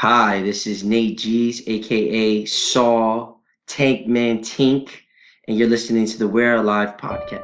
[0.00, 4.90] Hi, this is Nate Geez, aka Saul Tankman Tink,
[5.48, 7.42] and you're listening to the We're Alive podcast.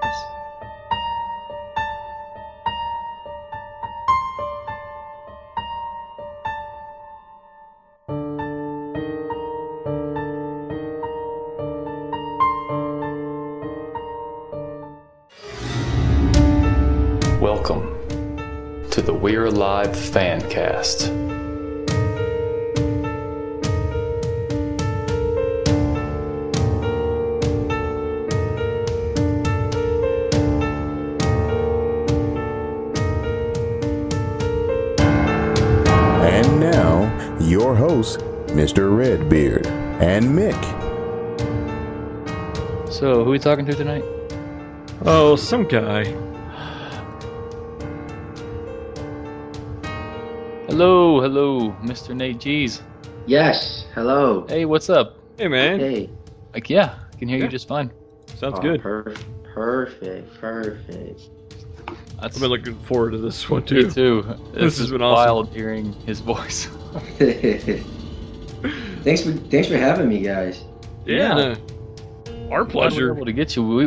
[17.40, 17.90] Welcome
[18.92, 21.23] to the We're Alive Fancast.
[38.54, 38.96] Mr.
[38.96, 39.66] Redbeard
[40.00, 40.62] and Mick.
[42.90, 44.04] So, who are we talking to tonight?
[45.04, 46.04] Oh, some guy.
[50.68, 52.14] Hello, hello, Mr.
[52.14, 52.82] Nate Geez.
[53.26, 54.46] Yes, hello.
[54.48, 55.18] Hey, what's up?
[55.36, 55.80] Hey, man.
[55.80, 56.10] Hey.
[56.52, 57.90] Like, yeah, I can hear you just fine.
[58.36, 58.80] Sounds Oh, good.
[58.80, 59.14] per-
[59.52, 61.20] perfect, perfect.
[62.20, 63.90] That's I've been looking forward to this one, me too.
[63.90, 64.22] too.
[64.22, 65.24] This This has is been awesome.
[65.24, 66.68] wild hearing his voice.
[69.04, 70.64] thanks for thanks for having me, guys.
[71.06, 71.38] Yeah.
[71.38, 71.56] Yeah.
[72.50, 73.14] Our Glad we were pleasure.
[73.14, 73.62] able to get you.
[73.66, 73.84] We,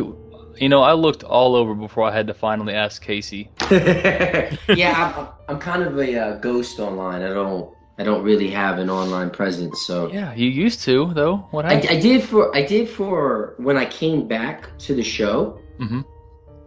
[0.62, 3.50] you know, I looked all over before I had to finally ask Casey.
[3.70, 7.22] yeah, I'm, I'm kind of a uh, ghost online.
[7.22, 11.36] I don't I don't really have an online presence, so Yeah, you used to though.
[11.50, 11.74] What I.
[11.74, 15.60] I did for I did for when I came back to the show.
[15.78, 16.00] Mm-hmm.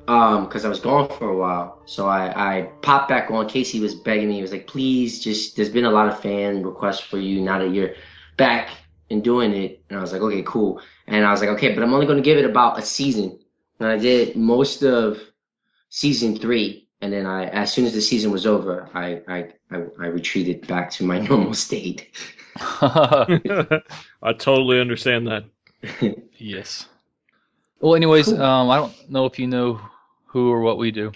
[0.07, 3.47] Um, because I was gone for a while, so I I popped back on.
[3.47, 4.35] Casey was begging me.
[4.35, 7.59] He was like, "Please, just there's been a lot of fan requests for you now
[7.59, 7.91] that you're
[8.45, 8.65] back
[9.09, 11.83] and doing it." And I was like, "Okay, cool." And I was like, "Okay, but
[11.83, 13.27] I'm only going to give it about a season."
[13.79, 15.19] And I did most of
[15.89, 19.37] season three, and then I, as soon as the season was over, I I
[19.73, 21.99] I, I retreated back to my normal state.
[22.81, 25.43] I totally understand that.
[26.37, 26.87] yes.
[27.79, 28.41] Well, anyways, Cool.
[28.41, 29.79] um, I don't know if you know
[30.25, 31.11] who or what we do.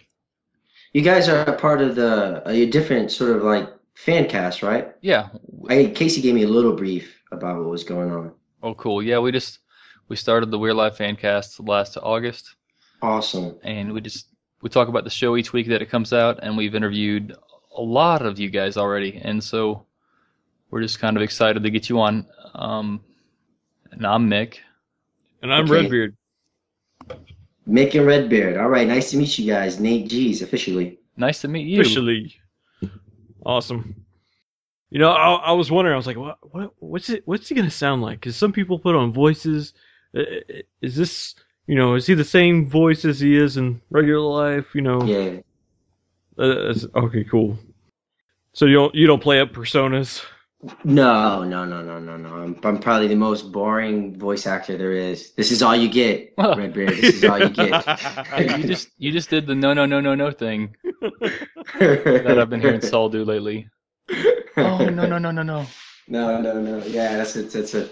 [0.94, 4.88] You guys are a part of the a different sort of like fan cast, right?
[5.02, 5.30] Yeah.
[5.70, 8.32] I Casey gave me a little brief about what was going on.
[8.64, 9.02] Oh, cool.
[9.04, 9.60] Yeah, we just
[10.08, 12.56] we started the We're Alive Fancast last August,
[13.02, 13.56] Awesome.
[13.64, 14.28] and we just
[14.62, 17.36] we talk about the show each week that it comes out, and we've interviewed
[17.78, 19.86] a lot of you guys already, and so
[20.72, 22.26] we're just kind of excited to get you on.
[22.54, 23.02] Um,
[23.92, 24.58] and I'm Mick.
[25.42, 25.74] And I'm Okay.
[25.82, 26.16] Redbeard.
[27.68, 28.58] Mick and Redbeard.
[28.58, 29.80] All right, nice to meet you guys.
[29.80, 31.00] Nate Geez officially.
[31.18, 31.82] Nice to meet you.
[31.82, 32.36] Officially.
[33.46, 34.05] Awesome.
[34.96, 35.94] You know, I, I was wondering.
[35.94, 37.24] I was like, what, what, what's it?
[37.26, 38.22] What's he gonna sound like?
[38.22, 39.74] Because some people put on voices.
[40.82, 41.36] Is this,
[41.68, 44.68] you know, is he the same voice as he is in regular life?
[44.74, 45.04] You know.
[45.04, 45.40] Yeah.
[46.38, 47.60] Uh, that's- okay, cool.
[48.54, 50.24] So you don't you don't play up personas?
[50.86, 52.30] No, no, no, no, no, no.
[52.30, 55.34] I'm, I'm probably the most boring voice actor there is.
[55.34, 56.92] This is all you get, Redbeard.
[56.92, 57.84] This is all you get.
[58.30, 60.74] Hey, you just you just did the no no no no no thing
[61.82, 63.68] that I've been hearing Saul do lately.
[64.58, 65.66] Oh no no no no no.
[66.08, 66.86] No, no, no.
[66.86, 67.90] Yeah, that's it's it's a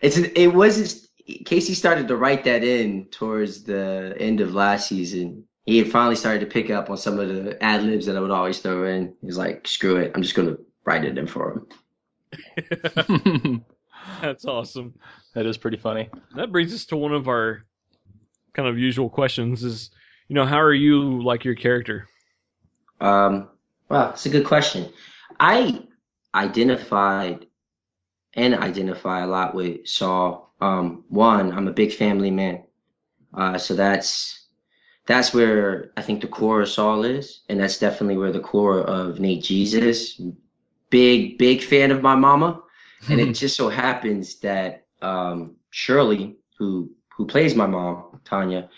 [0.00, 1.08] it's an, it was
[1.44, 5.44] Casey started to write that in towards the end of last season.
[5.64, 8.20] He had finally started to pick up on some of the ad libs that I
[8.20, 9.16] would always throw in.
[9.20, 11.66] He's like, "Screw it, I'm just gonna write it in for
[12.56, 13.64] him."
[14.22, 14.94] That's awesome.
[15.34, 16.08] that is pretty funny.
[16.36, 17.64] That brings us to one of our
[18.52, 19.90] kind of usual questions: is
[20.28, 22.06] you know how are you like your character?
[23.00, 23.48] Um,
[23.88, 24.88] wow, it's a good question.
[25.40, 25.82] I
[26.34, 27.46] identified
[28.34, 30.52] and identify a lot with Saul.
[30.60, 32.64] Um, one, I'm a big family man,
[33.34, 34.46] uh, so that's
[35.06, 38.80] that's where I think the core of Saul is, and that's definitely where the core
[38.80, 40.20] of Nate Geez is.
[40.90, 42.60] Big, big fan of my mama,
[43.08, 48.68] and it just so happens that um, Shirley, who who plays my mom, Tanya,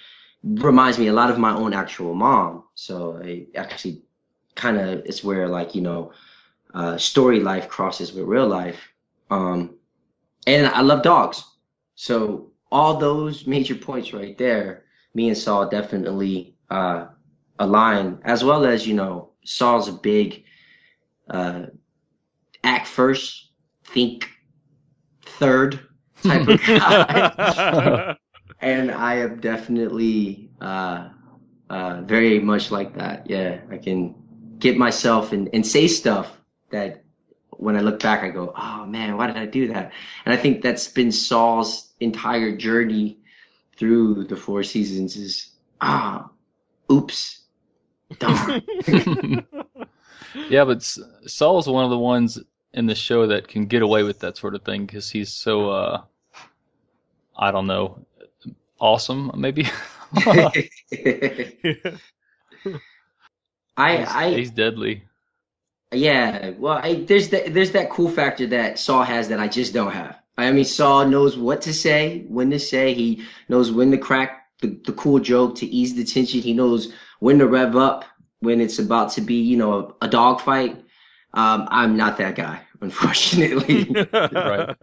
[0.42, 2.64] reminds me a lot of my own actual mom.
[2.74, 4.02] So it actually
[4.54, 6.12] kind of it's where like you know,
[6.74, 8.92] uh, story life crosses with real life.
[9.30, 9.76] Um,
[10.46, 11.44] and I love dogs,
[11.94, 14.84] so all those major points right there,
[15.14, 17.06] me and Saul definitely uh,
[17.58, 18.20] align.
[18.24, 20.44] As well as you know, Saul's a big
[21.28, 21.66] uh,
[22.64, 23.50] act first,
[23.84, 24.28] think
[25.22, 25.80] third
[26.22, 28.16] type of guy.
[28.60, 31.10] and I am definitely uh,
[31.70, 33.28] uh, very much like that.
[33.28, 34.14] Yeah, I can
[34.58, 36.37] get myself and, and say stuff
[36.70, 37.04] that
[37.50, 39.92] when I look back, I go, oh man, why did I do that?
[40.24, 43.18] And I think that's been Saul's entire journey
[43.76, 45.50] through the four seasons is,
[45.80, 46.30] ah,
[46.90, 47.42] oops,
[48.18, 48.62] darn.
[50.48, 52.38] yeah, but S- Saul's one of the ones
[52.72, 55.70] in the show that can get away with that sort of thing because he's so
[55.70, 56.02] uh,
[57.36, 58.04] I don't know,
[58.78, 59.66] awesome maybe.
[60.16, 60.68] I
[63.96, 65.04] he's, I he's deadly.
[65.92, 69.72] Yeah, well, I, there's that there's that cool factor that Saul has that I just
[69.72, 70.18] don't have.
[70.36, 72.94] I mean, Saul knows what to say, when to say.
[72.94, 76.40] He knows when to crack the, the cool joke to ease the tension.
[76.40, 78.04] He knows when to rev up
[78.40, 80.76] when it's about to be, you know, a, a dog fight.
[81.34, 84.06] Um, I'm not that guy, unfortunately.
[84.12, 84.76] Right.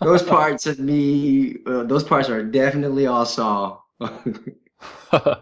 [0.00, 3.84] those parts of me, uh, those parts are definitely all Saul.
[4.00, 5.40] I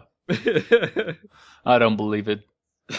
[1.79, 2.41] don't believe it.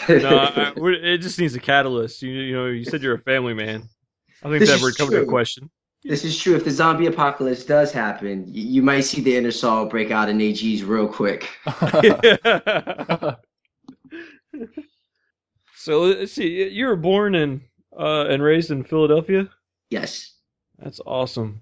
[0.09, 2.21] No, I, it just needs a catalyst.
[2.21, 3.89] You, you know, you said you're a family man.
[4.43, 5.25] I think This that would cover the true.
[5.25, 5.69] question.
[6.03, 6.55] This is true.
[6.55, 10.29] If the zombie apocalypse does happen, y- you might see the inner Saul break out
[10.29, 11.49] in AGs real quick.
[15.75, 16.67] so let's see.
[16.69, 17.61] You were born in
[17.97, 19.49] uh, and raised in Philadelphia.
[19.89, 20.33] Yes.
[20.79, 21.61] That's awesome.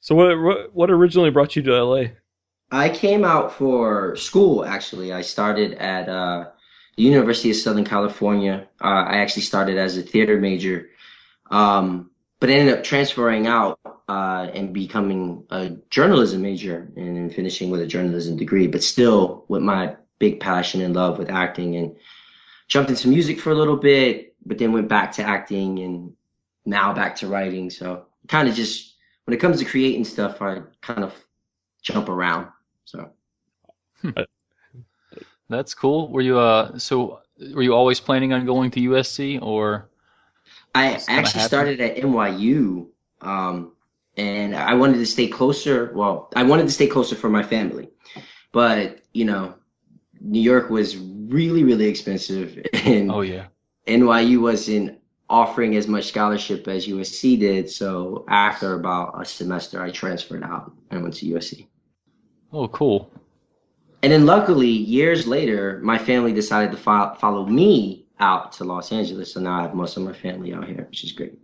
[0.00, 2.04] So what what what originally brought you to LA?
[2.70, 5.12] I came out for school, actually.
[5.12, 6.50] I started at uh,
[6.96, 8.68] the University of Southern California.
[8.80, 10.88] Uh, I actually started as a theater major,
[11.50, 12.10] um,
[12.40, 13.78] but ended up transferring out
[14.08, 19.62] uh, and becoming a journalism major and finishing with a journalism degree, but still with
[19.62, 21.96] my big passion and love with acting and
[22.68, 26.14] jumped into music for a little bit, but then went back to acting and
[26.64, 27.70] now back to writing.
[27.70, 28.94] So kind of just,
[29.24, 31.12] when it comes to creating stuff, I kind of
[31.82, 32.48] jump around.
[32.84, 33.10] So.
[35.48, 36.10] That's cool.
[36.10, 37.20] Were you uh so
[37.54, 39.88] were you always planning on going to USC or
[40.76, 42.88] I actually started at NYU,
[43.22, 43.72] um,
[44.16, 45.90] and I wanted to stay closer.
[45.94, 47.88] Well, I wanted to stay closer for my family,
[48.52, 49.54] but you know,
[50.20, 53.46] New York was really, really expensive, and oh yeah.
[53.86, 54.98] NYU wasn't
[55.30, 57.70] offering as much scholarship as USC did.
[57.70, 61.66] So after about a semester, I transferred out and went to USC.
[62.52, 63.10] Oh cool.
[64.02, 68.92] And then luckily, years later, my family decided to fo- follow me out to Los
[68.92, 69.32] Angeles.
[69.32, 71.38] So now I have most of my family out here, which is great.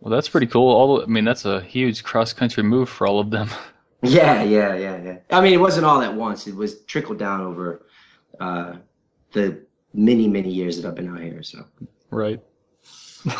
[0.00, 0.68] Well that's pretty cool.
[0.70, 3.48] All I mean that's a huge cross country move for all of them.
[4.06, 5.16] Yeah, yeah, yeah, yeah.
[5.30, 6.46] I mean, it wasn't all at once.
[6.46, 7.86] It was trickled down over
[8.38, 8.74] uh,
[9.32, 9.64] the
[9.94, 11.42] many, many years that I've been out here.
[11.42, 11.64] So
[12.10, 12.38] right.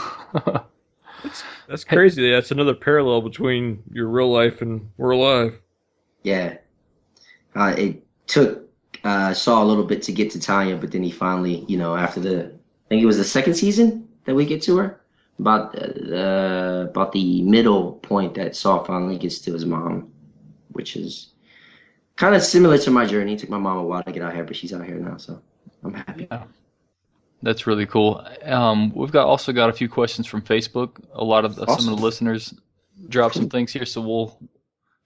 [1.23, 2.31] That's that's crazy.
[2.31, 5.61] That's another parallel between your real life and we're alive.
[6.23, 6.56] yeah,
[7.55, 8.69] uh, it took
[9.05, 11.97] uh, Saul a little bit to get to Tanya, but then he finally, you know,
[11.97, 15.00] after the, I think it was the second season that we get to her.
[15.41, 20.12] About uh, about the middle point that Saul finally gets to his mom,
[20.69, 21.32] which is
[22.15, 23.32] kind of similar to my journey.
[23.32, 25.17] It took my mom a while to get out here, but she's out here now,
[25.17, 25.43] so
[25.82, 26.29] I'm happy.
[27.43, 28.25] That's really cool.
[28.44, 31.05] Um, we've got also got a few questions from Facebook.
[31.15, 32.55] A lot of the, some of the listeners
[33.09, 34.38] dropped some things here, so we'll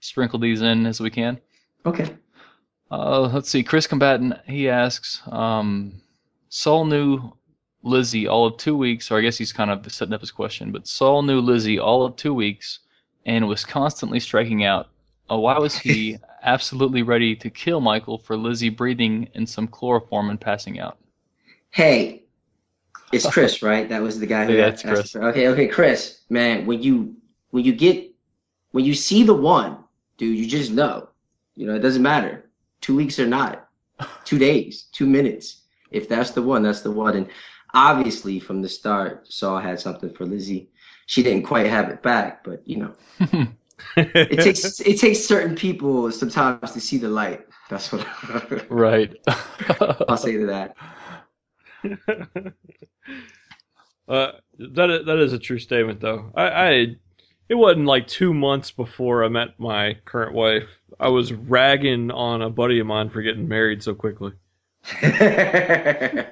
[0.00, 1.41] sprinkle these in as we can.
[1.87, 2.14] Okay.
[2.90, 3.62] Uh, let's see.
[3.62, 6.00] Chris Combatant he asks, um,
[6.49, 7.32] Saul knew
[7.82, 10.73] Lizzie all of two weeks, or I guess he's kind of setting up his question.
[10.73, 12.81] But Saul knew Lizzie all of two weeks
[13.26, 14.88] and was constantly striking out.
[15.31, 20.31] Uh, why was he absolutely ready to kill Michael for Lizzie breathing in some chloroform
[20.31, 20.99] and passing out?
[21.70, 22.25] Hey,
[23.12, 23.88] it's Chris, right?
[23.88, 25.14] That was the guy who Yeah, asked Chris.
[25.17, 27.17] Okay, okay, Chris, man, when you
[27.50, 28.11] when you get
[28.73, 29.85] when you see the one,
[30.16, 31.09] dude, you just know.
[31.57, 32.48] You know, it doesn't matter.
[32.80, 33.68] Two weeks or not,
[34.25, 35.62] two days, two minutes.
[35.90, 37.16] If that's the one, that's the one.
[37.16, 37.28] And
[37.75, 40.70] obviously, from the start, Saul had something for Lizzie.
[41.06, 42.94] She didn't quite have it back, but you know,
[43.97, 47.47] it takes it takes certain people sometimes to see the light.
[47.70, 48.06] That's what
[48.70, 49.14] right.
[50.08, 50.76] I'll say to that.
[54.08, 56.32] Uh, that is, that is a true statement, though.
[56.35, 56.70] I, I
[57.49, 60.68] it wasn't like two months before I met my current wife.
[61.00, 64.33] I was ragging on a buddy of mine for getting married so quickly.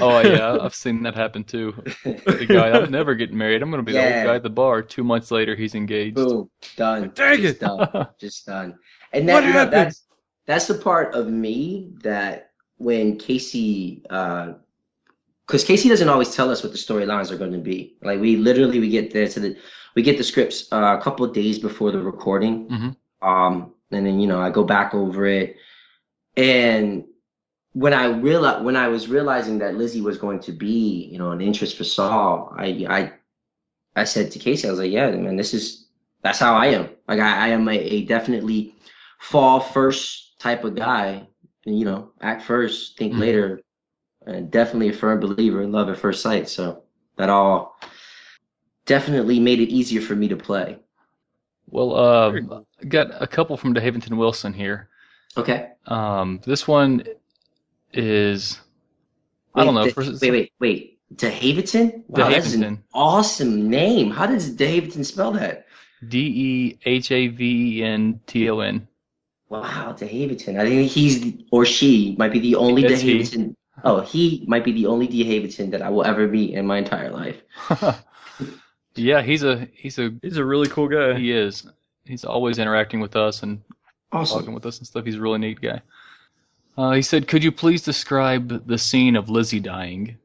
[0.00, 1.72] Oh yeah, I've seen that happen too.
[2.04, 3.60] The guy, I'm never getting married.
[3.62, 4.82] I'm gonna be the old guy at the bar.
[4.82, 6.14] Two months later, he's engaged.
[6.16, 7.10] Boom, done.
[7.14, 7.60] Dang just it.
[7.60, 8.08] done.
[8.20, 8.78] Just done.
[9.12, 10.04] And that, What you know, that's
[10.46, 16.70] that's the part of me that when Casey, because Casey doesn't always tell us what
[16.72, 17.96] the storylines are going to be.
[18.02, 19.56] Like we literally we get there to the
[19.96, 22.96] we get the scripts uh, a couple of days before the recording, Mhm.
[23.22, 25.56] um, and then you know I go back over it,
[26.36, 27.04] and
[27.74, 31.32] when I realized when I was realizing that Lizzie was going to be you know
[31.32, 33.12] an interest for Saul, I I
[33.96, 35.86] I said to Casey, I was like, yeah, man, this is
[36.22, 36.90] that's how I am.
[37.08, 38.74] Like I, I am a, a definitely
[39.20, 41.26] fall first type of guy.
[41.66, 43.18] And, you know, act first, think Mhm.
[43.18, 43.60] later.
[44.26, 46.48] And definitely a firm believer in love at first sight.
[46.48, 46.84] So
[47.16, 47.78] that all
[48.86, 50.78] definitely made it easier for me to play.
[51.68, 52.66] Well, cool.
[52.88, 54.88] got a couple from DeHaventon Wilson here.
[55.36, 55.70] Okay.
[55.86, 57.02] Um, this one
[57.92, 58.60] is
[59.54, 59.82] I don't know.
[59.84, 60.90] Wait, for- wait, wait, wait.
[61.14, 62.02] DeHaventon?
[62.08, 64.10] Wow, that's an awesome name.
[64.10, 65.66] How does DeHaventon spell that?
[66.08, 68.88] D E H A V E N T O N.
[69.48, 70.58] Wow, DeHaventon.
[70.58, 72.88] I think he's or she might be the only he.
[73.20, 73.54] DeHaventon.
[73.84, 77.10] Oh, he might be the only DeHaventon that I will ever meet in my entire
[77.10, 77.42] life.
[78.96, 81.18] yeah, he's a he's a He's a really cool guy.
[81.18, 81.66] he is.
[82.04, 83.60] He's always interacting with us and
[84.12, 84.38] Awesome.
[84.40, 85.04] talking with us and stuff.
[85.04, 85.80] He's a really neat guy.
[86.76, 90.16] Uh, he said, "Could you please describe the scene of Lizzie dying?"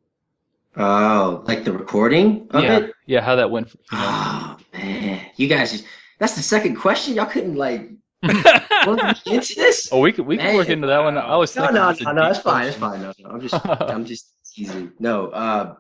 [0.78, 2.94] Oh, like the recording of yeah, it?
[3.08, 3.70] yeah, how that went.
[3.92, 4.06] You know.
[4.06, 5.84] Oh man, you guys,
[6.20, 7.16] that's the second question.
[7.16, 7.90] Y'all couldn't like
[8.24, 9.90] work into this.
[9.92, 11.18] oh, we could we could work into that one.
[11.18, 12.30] I was No, thinking no, it's no, no.
[12.30, 12.68] It's fine.
[12.68, 13.02] It's fine.
[13.02, 13.30] No, no.
[13.30, 14.92] I'm just, I'm just teasing.
[15.00, 15.76] No, uh,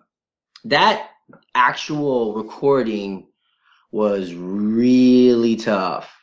[0.66, 1.10] that
[1.56, 3.28] actual recording
[3.92, 6.16] was really tough.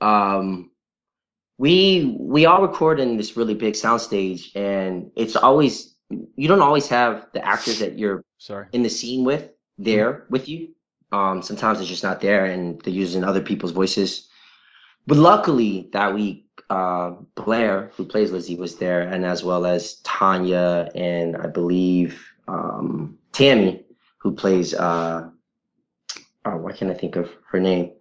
[0.00, 0.70] Um,
[1.58, 5.94] we we all record in this really big soundstage, and it's always
[6.36, 8.66] you don't always have the actors that you're Sorry.
[8.72, 10.74] in the scene with there with you.
[11.12, 14.28] Um, sometimes it's just not there, and they're using other people's voices.
[15.06, 19.96] But luckily that week, uh, Blair, who plays Lizzie, was there, and as well as
[20.00, 23.83] Tanya and I believe um, Tammy,
[24.24, 24.74] who plays.
[24.74, 25.28] Uh,
[26.46, 27.92] oh, why can't I think of her name?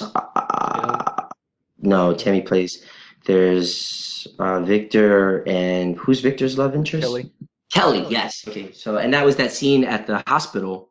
[0.00, 1.28] Uh,
[1.78, 2.84] no, Tammy plays.
[3.26, 7.04] There's uh, Victor and who's Victor's love interest?
[7.06, 7.30] Kelly.
[7.72, 8.44] Kelly, yes.
[8.48, 10.90] Okay, so and that was that scene at the hospital,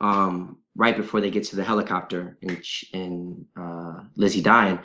[0.00, 2.62] um, right before they get to the helicopter and
[2.92, 4.78] and uh, Lizzie dying.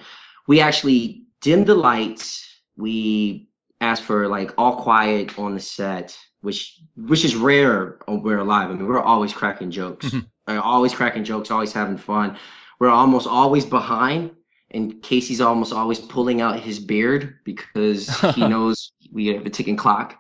[0.48, 2.62] We actually dimmed the lights.
[2.75, 3.50] We
[3.80, 8.69] asked for like all quiet on the set, which which is rare when we're alive.
[8.69, 10.25] I mean, we're always cracking jokes, Mhm.
[10.48, 12.38] Uh, always cracking jokes, always having fun.
[12.79, 14.31] We're almost always behind,
[14.71, 19.77] and Casey's almost always pulling out his beard because he knows we have a ticking
[19.77, 20.17] clock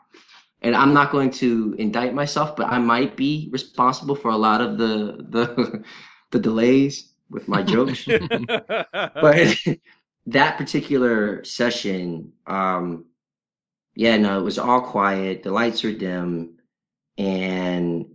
[0.61, 4.61] and I'm not going to indict myself, but I might be responsible for a lot
[4.61, 5.83] of the the
[6.31, 8.05] the delays with my jokes.
[8.93, 9.57] but
[10.27, 13.05] that particular session, um,
[14.01, 15.43] yeah, no, it was all quiet.
[15.43, 16.57] The lights were dim,
[17.17, 18.05] and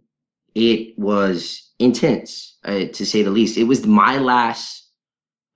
[0.54, 3.56] it was intense, uh, to say the least.
[3.56, 4.90] It was my last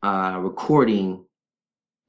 [0.04, 1.24] uh, recording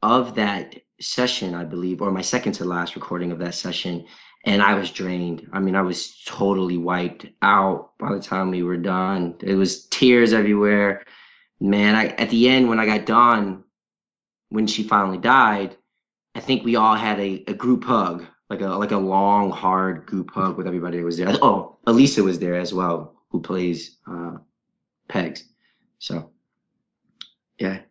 [0.03, 4.05] of that session, I believe, or my second to last recording of that session
[4.45, 5.49] and I was drained.
[5.53, 9.35] I mean, I was totally wiped out by the time we were done.
[9.41, 11.05] It was tears everywhere.
[11.59, 13.63] Man, I at the end when I got done,
[14.49, 15.77] when she finally died,
[16.35, 20.05] I think we all had a, a group hug, like a like a long, hard
[20.05, 21.29] group hug with everybody that was there.
[21.41, 24.38] Oh, Elisa was there as well, who plays uh,
[25.09, 25.43] Pegs.
[26.00, 26.31] So,
[27.59, 27.81] yeah,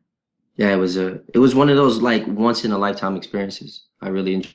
[0.56, 3.86] yeah, it was a it was one of those like once in a lifetime experiences.
[4.00, 4.54] I really enjoyed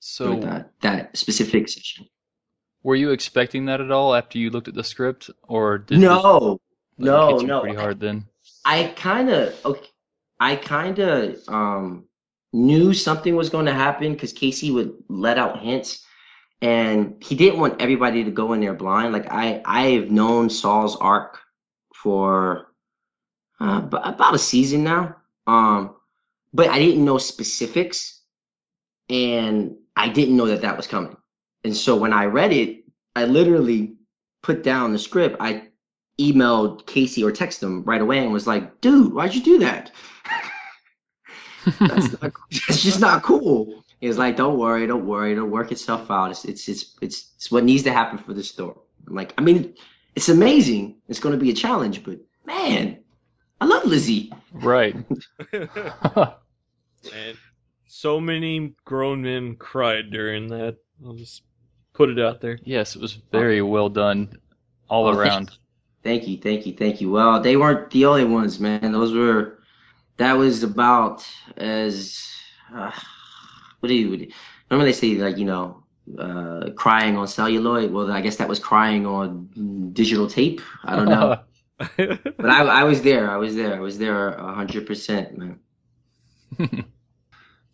[0.00, 2.08] So, that that specific session.
[2.82, 6.58] were you expecting that at all after you looked at the script, or did No,
[6.98, 7.60] like, no, no.
[7.60, 8.26] pretty hard then?
[8.64, 9.88] I kind of, okay,
[10.40, 12.07] I kind of um,
[12.58, 16.04] knew something was going to happen because Casey would let out hints,
[16.60, 19.12] and he didn't want everybody to go in there blind.
[19.12, 21.38] Like I, I've known Saul's arc
[21.94, 22.72] for
[23.60, 25.94] uh, ab- about a season now, um,
[26.52, 28.20] but I didn't know specifics,
[29.08, 31.16] and I didn't know that that was coming.
[31.64, 32.84] And so when I read it,
[33.14, 33.94] I literally
[34.42, 35.36] put down the script.
[35.40, 35.68] I
[36.20, 39.92] emailed Casey or texted him right away and was like, dude, why'd you do that?
[41.80, 43.84] that's, not, that's just not cool.
[44.00, 46.30] He was like, don't worry, don't worry, it'll work itself out.
[46.30, 48.76] It's, it's, it's, it's, it's what needs to happen for the story.
[49.06, 49.74] I'm like, I mean,
[50.14, 50.96] it's amazing.
[51.08, 52.98] It's going to be a challenge, but man,
[53.60, 54.32] I love Lizzie.
[54.52, 54.94] Right.
[55.52, 55.68] and
[57.86, 60.76] so many grown men cried during that.
[61.04, 61.42] I'll just
[61.92, 62.58] put it out there.
[62.62, 63.66] yes, it was very oh.
[63.66, 64.38] well done
[64.88, 65.50] all Oh, around.
[66.02, 67.10] Thank you, thank you, thank you.
[67.10, 68.92] Well, they weren't the only ones, man.
[68.92, 69.57] Those were,
[70.18, 72.24] that was about as,
[72.74, 72.92] uh,
[73.80, 74.30] what do you,
[74.70, 75.82] normally they say like, you know,
[76.18, 77.92] uh, crying on celluloid.
[77.92, 80.60] Well, I guess that was crying on digital tape.
[80.84, 81.40] I don't know.
[81.78, 83.30] but I, I was there.
[83.30, 83.74] I was there.
[83.76, 85.60] I was there a hundred percent, man.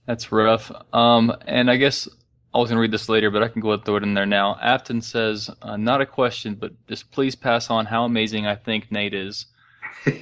[0.07, 0.71] That's rough.
[0.93, 2.09] Um, and I guess
[2.55, 4.03] I was going to read this later, but I can go ahead and throw it
[4.03, 4.59] in there now.
[4.61, 8.93] Afton says, uh, not a question, but just please pass on how amazing I think
[8.93, 9.47] Nate is.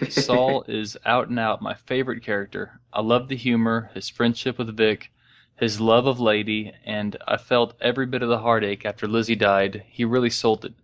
[0.08, 2.80] Saul is out and out my favorite character.
[2.92, 5.10] I love the humor, his friendship with Vic,
[5.56, 9.84] his love of Lady, and I felt every bit of the heartache after Lizzie died.
[9.88, 10.74] He really sold it.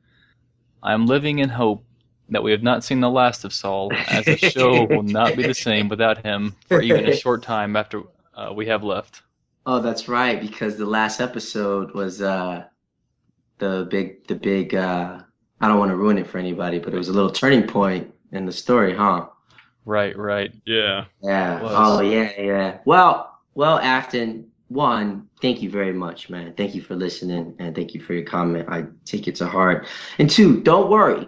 [0.83, 1.85] I am living in hope
[2.31, 5.43] that we have not seen the last of Saul, as the show will not be
[5.43, 8.03] the same without him for even a short time after
[8.35, 9.23] uh, we have left.
[9.67, 12.65] Oh, that's right, because the last episode was uh
[13.59, 15.21] the big the big uh
[15.61, 18.15] I don't want to ruin it for anybody, but it was a little turning point
[18.33, 19.27] in the story, huh?
[19.85, 20.53] Right, right.
[20.67, 21.07] Yeah.
[21.23, 21.61] Yeah.
[21.63, 22.79] Oh yeah, yeah.
[22.85, 26.53] Well, well, Afton, one, thank you very much, man.
[26.55, 28.69] Thank you for listening and thank you for your comment.
[28.69, 29.87] I take it to heart.
[30.19, 31.27] And two, don't worry.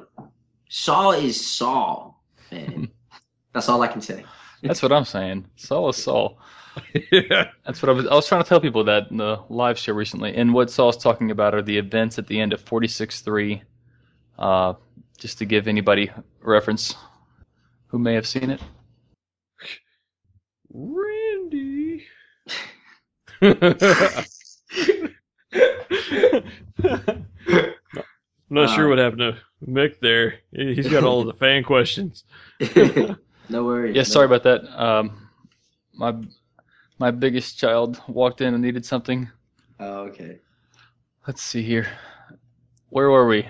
[0.69, 2.91] Saul is Saul, man.
[3.53, 4.25] That's all I can say.
[4.63, 5.47] That's what I'm saying.
[5.57, 6.39] Saul is Saul.
[7.11, 7.51] yeah.
[7.65, 8.07] That's what I was.
[8.07, 10.37] I was trying to tell people that in the live show recently.
[10.37, 13.63] And what Saul's talking about are the events at the end of 46.3.
[14.39, 14.75] Uh,
[15.21, 16.11] just to give anybody
[16.43, 16.97] reference
[17.87, 18.61] who may have seen it.
[20.73, 22.05] Randy.
[28.53, 29.37] Not sure what happened to
[29.67, 30.35] Mick there.
[30.53, 32.25] He- He's got all of the fan questions.
[33.49, 33.95] no worries.
[33.95, 34.65] Yeah, no- sorry about that.
[34.81, 35.29] Um,
[35.95, 36.15] my
[36.99, 39.31] my biggest child walked in and needed something.
[39.79, 40.39] Oh, okay.
[41.27, 41.87] Let's see here.
[42.89, 43.49] Where were we?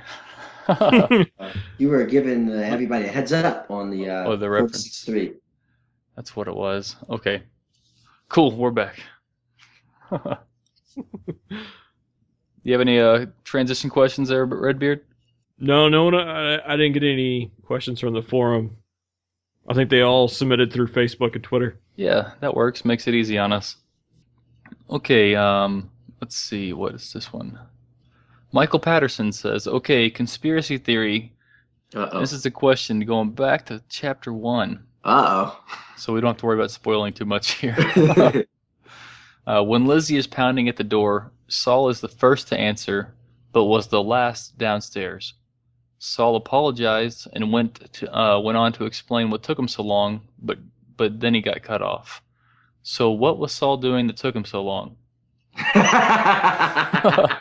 [1.78, 5.04] You were giving uh, everybody a heads up on the uh Oh, the reference.
[5.04, 5.40] 463.
[6.16, 6.96] That's what it was.
[7.08, 7.42] Okay.
[8.28, 9.00] Cool, we're back.
[12.62, 15.04] you have any uh, transition questions there, Redbeard?
[15.58, 16.14] No, no one.
[16.14, 18.76] I, I didn't get any questions from the forum.
[19.68, 21.78] I think they all submitted through Facebook and Twitter.
[21.96, 22.84] Yeah, that works.
[22.84, 23.76] Makes it easy on us.
[24.88, 26.72] Okay, um, let's see.
[26.72, 27.58] What is this one?
[28.52, 31.32] Michael Patterson says, okay, conspiracy theory.
[31.94, 32.20] Uh-oh.
[32.20, 35.58] This is a question going back to chapter one, Uh-oh.
[35.96, 37.76] so we don't have to worry about spoiling too much here.
[39.46, 43.12] uh, when Lizzie is pounding at the door, Saul is the first to answer,
[43.52, 45.34] but was the last downstairs.
[45.98, 50.22] Saul apologized and went to uh, went on to explain what took him so long,
[50.40, 50.58] but
[50.96, 52.22] but then he got cut off.
[52.82, 54.96] So what was Saul doing that took him so long?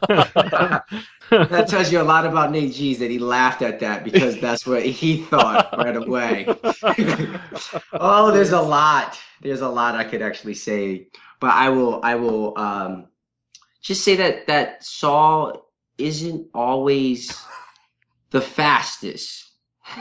[0.08, 4.66] that tells you a lot about Nate Geez that he laughed at that because that's
[4.66, 6.46] what he thought right away.
[7.92, 9.18] oh, there's a lot.
[9.40, 11.08] There's a lot I could actually say,
[11.40, 12.00] but I will.
[12.02, 13.06] I will um,
[13.82, 17.40] just say that that Saul isn't always
[18.30, 19.50] the fastest.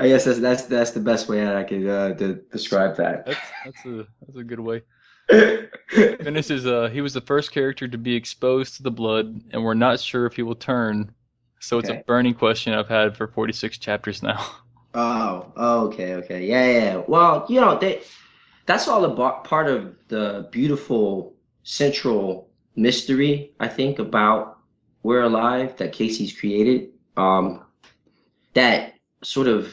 [0.00, 3.26] I guess that's that's that's the best way that I could uh, de- describe that.
[3.26, 4.82] That's that's a that's a good way.
[5.90, 6.66] Finishes.
[6.66, 10.00] Uh, he was the first character to be exposed to the blood, and we're not
[10.00, 11.12] sure if he will turn.
[11.60, 12.00] So it's Okay.
[12.00, 14.44] a burning question I've had for 46 chapters now.
[14.92, 15.52] Oh,
[15.86, 16.82] okay, okay, yeah, yeah.
[16.96, 17.02] yeah.
[17.06, 18.02] Well, you know, they,
[18.66, 24.58] that's all a part of the beautiful central mystery, I think, about
[25.04, 26.88] We're Alive that Casey's created.
[27.16, 27.62] Um,
[28.54, 29.72] that sort of,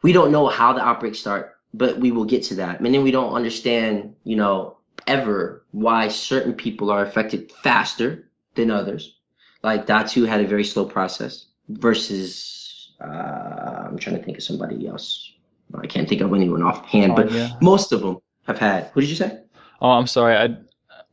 [0.00, 2.80] we don't know how the outbreaks start, but we will get to that.
[2.80, 8.70] And then we don't understand, you know, ever why certain people are affected faster than
[8.70, 9.18] others.
[9.62, 14.86] Like Datu had a very slow process versus uh, I'm trying to think of somebody
[14.86, 15.32] else.
[15.74, 17.50] I can't think of anyone offhand, but Oh, yeah.
[17.60, 18.90] most of them have had.
[18.92, 19.40] What did you say?
[19.80, 20.36] Oh, I'm sorry.
[20.36, 20.56] I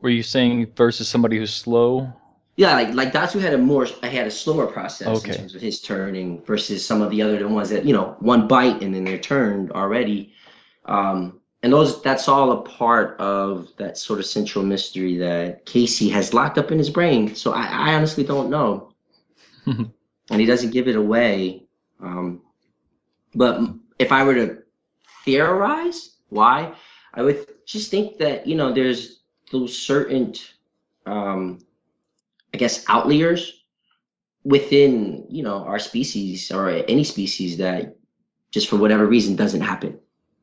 [0.02, 2.12] were you saying versus somebody who's slow?
[2.58, 5.32] Yeah, like like Datu had a more I had a slower process Okay.
[5.32, 8.48] in terms of his turning versus some of the other ones that you know one
[8.48, 10.34] bite and then they're turned already.
[10.86, 16.10] Um, and those that's all a part of that sort of central mystery that Casey
[16.10, 17.36] has locked up in his brain.
[17.36, 18.94] So I, I honestly don't know,
[19.66, 19.92] and
[20.30, 21.64] he doesn't give it away.
[22.02, 22.42] Um,
[23.36, 23.62] but
[24.00, 24.64] if I were to
[25.24, 26.74] theorize why,
[27.14, 30.34] I would just think that you know there's those certain,
[31.06, 31.60] um,
[32.54, 33.64] I guess, outliers
[34.44, 37.96] within you know our species or any species that
[38.50, 40.00] just for whatever reason doesn't happen.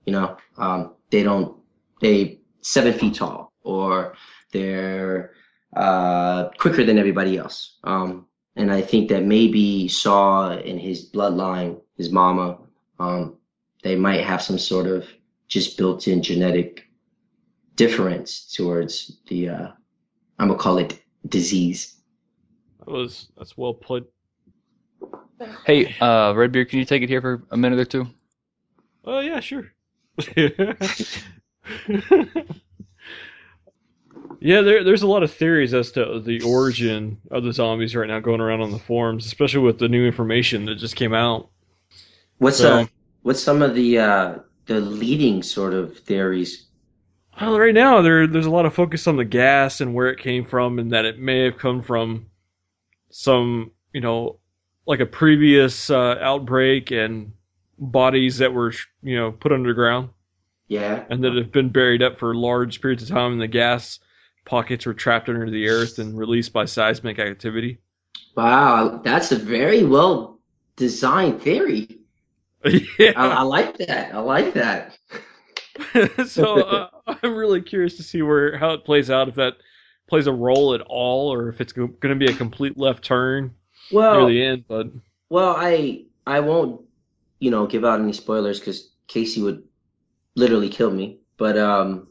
[0.08, 1.54] You know, um, they don't
[2.00, 4.14] they seven feet tall or
[4.54, 5.34] they're
[5.76, 7.76] uh, quicker than everybody else.
[7.84, 8.24] Um,
[8.56, 12.56] and I think that maybe Saul in his bloodline, his mama,
[12.98, 13.36] um,
[13.82, 15.06] they might have some sort of
[15.46, 16.88] just built-in genetic
[17.76, 19.68] difference towards the uh,
[20.38, 21.98] I'm gonna call it disease.
[22.78, 24.10] That was that's well put.
[25.66, 28.06] Hey, uh, Redbeard, can you take it here for a minute or two?
[29.04, 29.70] Oh yeah, sure.
[34.40, 38.08] yeah, there, there's a lot of theories as to the origin of the zombies right
[38.08, 41.50] now going around on the forums, especially with the new information that just came out.
[42.38, 42.86] What's So- uh,
[43.22, 44.34] what's some of the uh,
[44.66, 46.66] the leading sort of theories?
[47.40, 50.18] Well, right now there there's a lot of focus on the gas and where it
[50.18, 52.26] came from, and that it may have come from
[53.10, 54.38] some, you know,
[54.86, 57.32] like a previous uh, outbreak and
[57.78, 60.10] bodies that were, you know, put underground
[60.68, 61.06] Yeah.
[61.08, 63.98] and that have been buried up for large periods of time, and the gas
[64.46, 67.78] pockets were trapped under the earth and released by seismic activity.
[68.36, 70.40] Wow, that's a very well
[70.76, 72.00] designed theory.
[72.64, 73.12] I, yeah.
[73.38, 74.14] I like that.
[74.14, 74.98] I like that.
[76.26, 76.88] so uh,
[77.22, 79.28] I'm really curious to see where how it plays out.
[79.28, 79.54] If that
[80.08, 83.54] plays a role at all, or if it's going to be a complete left turn
[84.10, 84.64] near Well, the end.
[84.68, 84.88] But
[85.30, 86.82] well, I I won't,
[87.40, 89.64] you know, give out any spoilers because Casey would
[90.36, 91.20] literally kill me.
[91.36, 92.08] But um,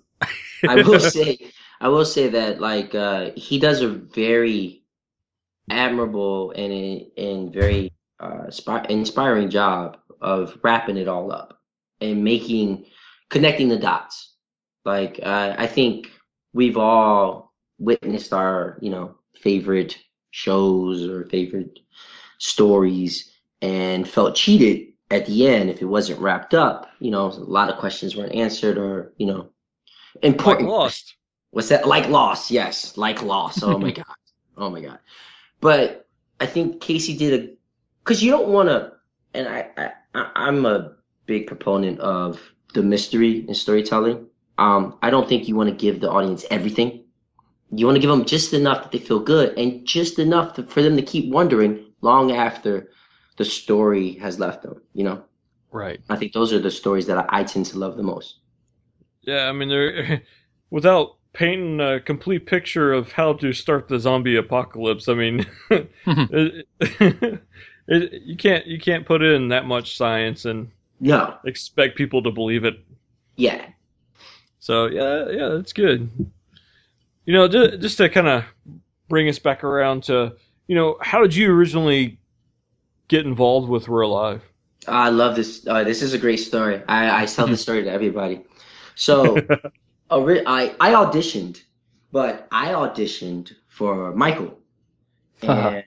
[0.68, 4.84] I will say, I will say that like uh, he does a very
[5.70, 11.60] admirable and and very uh, spi- inspiring job of wrapping it all up
[12.02, 12.86] and making
[13.30, 14.34] connecting the dots.
[14.86, 16.12] Like uh, I think
[16.54, 19.98] we've all witnessed our you know favorite
[20.32, 21.80] shows or favorite
[22.40, 26.90] stories and felt cheated at the end if it wasn't wrapped up.
[27.00, 29.50] You know, a lot of questions weren't answered or you know
[30.16, 30.70] like important.
[30.70, 31.16] Lost.
[31.52, 31.88] What's that?
[31.88, 33.64] Like Lost, yes, like Lost.
[33.64, 34.06] Oh my god,
[34.58, 35.00] oh my god.
[35.60, 36.08] But
[36.40, 37.54] I think Casey did a
[38.04, 38.94] because you don't want to,
[39.34, 39.92] and I, I
[40.36, 40.94] I'm a
[41.26, 42.40] big proponent of
[42.74, 44.28] the mystery and storytelling.
[44.58, 47.04] Um, I don't think you want to give the audience everything.
[47.70, 50.64] You want to give them just enough that they feel good, and just enough to,
[50.64, 52.90] for them to keep wondering long after
[53.38, 54.82] the story has left them.
[54.94, 55.26] You know,
[55.72, 56.02] Right.
[56.10, 58.40] I think those are the stories that I, I tend to love the most.
[59.22, 60.22] Yeah, I mean, they're
[60.70, 65.08] without painting a complete picture of how to start the zombie apocalypse.
[65.08, 71.40] I mean, it, it, you can't you can't put in that much science and No,
[71.46, 72.76] expect people to believe it.
[73.38, 73.74] yeah,
[74.60, 76.10] So yeah, yeah, that's good.
[77.26, 78.44] You know, just, just to kind of
[79.10, 80.36] bring us back around to,
[80.68, 82.20] you know, how did you originally
[83.08, 84.42] get involved with real life?
[84.88, 85.66] I love this.
[85.68, 86.82] Uh, this is a great story.
[86.88, 88.42] I, I tell this story to everybody.
[88.96, 89.38] So,
[90.12, 91.62] ori- I I auditioned,
[92.12, 94.58] but I auditioned for Michael,
[95.42, 95.84] and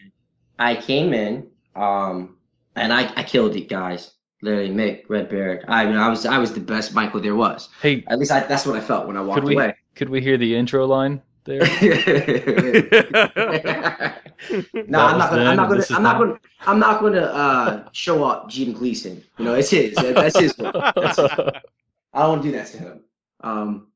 [0.59, 2.37] I came in, um,
[2.77, 4.13] and I, I killed it, guys.
[4.43, 5.65] Literally, Mick Redbeard.
[5.69, 7.69] I mean, I was I was the best Michael there was.
[7.83, 9.75] Hey, At least I, that's what I felt when I walked could we away.
[9.95, 11.63] could we hear the intro line there?
[14.89, 15.45] No, I'm not gonna.
[15.45, 15.81] I'm not gonna.
[15.81, 16.39] this is I'm not gonna.
[16.61, 19.23] I'm not gonna uh, show up Gene Gleason.
[19.39, 19.95] You know, it's his.
[19.95, 20.57] That's his.
[20.57, 20.73] one.
[20.97, 21.31] That's his.
[22.13, 23.01] I don't do that to him.
[23.41, 23.89] Um,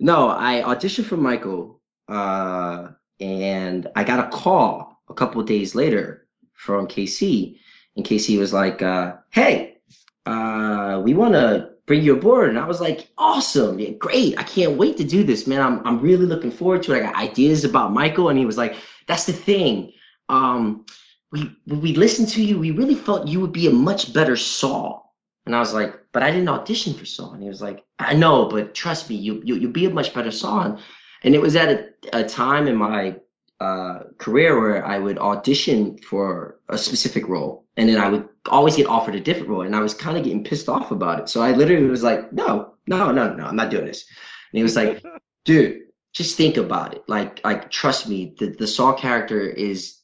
[0.00, 2.88] no, I auditioned for Michael, uh,
[3.20, 7.58] and I got a call a couple of days later from KC,
[7.96, 9.78] and KC was like, uh, "Hey,
[10.26, 14.38] uh, we want to bring you aboard," and I was like, "Awesome, yeah, great!
[14.38, 15.60] I can't wait to do this, man.
[15.60, 16.98] I'm I'm really looking forward to it.
[16.98, 18.76] I got ideas about Michael," and he was like,
[19.08, 19.92] "That's the thing."
[20.28, 20.84] Um,
[21.32, 25.14] we we listened to you, we really felt you would be a much better Saul.
[25.46, 27.32] And I was like, but I didn't audition for Saul.
[27.32, 30.14] And he was like, I know, but trust me, you you you'll be a much
[30.14, 30.78] better Saul.
[31.22, 33.16] And, it was at a, a time in my
[33.60, 38.76] uh, career where I would audition for a specific role, and then I would always
[38.76, 41.28] get offered a different role, and I was kind of getting pissed off about it.
[41.28, 44.06] So I literally was like, no, no, no, no, I'm not doing this.
[44.52, 45.02] And he was like,
[45.44, 47.04] dude, just think about it.
[47.08, 49.98] Like, like trust me, the the Saul character is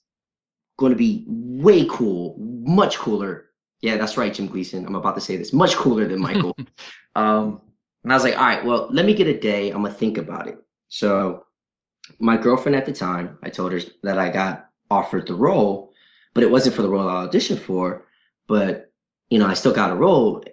[0.76, 3.50] going to be way cool, much cooler.
[3.80, 4.86] Yeah, that's right, Jim Gleason.
[4.86, 5.52] I'm about to say this.
[5.52, 6.56] Much cooler than Michael.
[7.14, 7.60] um,
[8.02, 9.70] and I was like, all right, well, let me get a day.
[9.70, 10.58] I'm gonna think about it.
[10.88, 11.43] So,
[12.18, 15.92] my girlfriend at the time, I told her that I got offered the role,
[16.34, 18.06] but it wasn't for the role I auditioned for.
[18.46, 18.92] But
[19.30, 20.44] you know, I still got a role,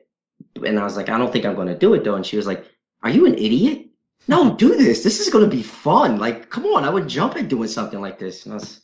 [0.66, 2.16] and I was like, I don't think I'm gonna do it though.
[2.16, 2.66] And she was like,
[3.04, 3.88] Are you an idiot?
[4.28, 5.04] No, do this.
[5.04, 6.20] This is gonna be fun.
[6.20, 8.46] Like, come on, I would jump at doing something like this.
[8.46, 8.82] And I was,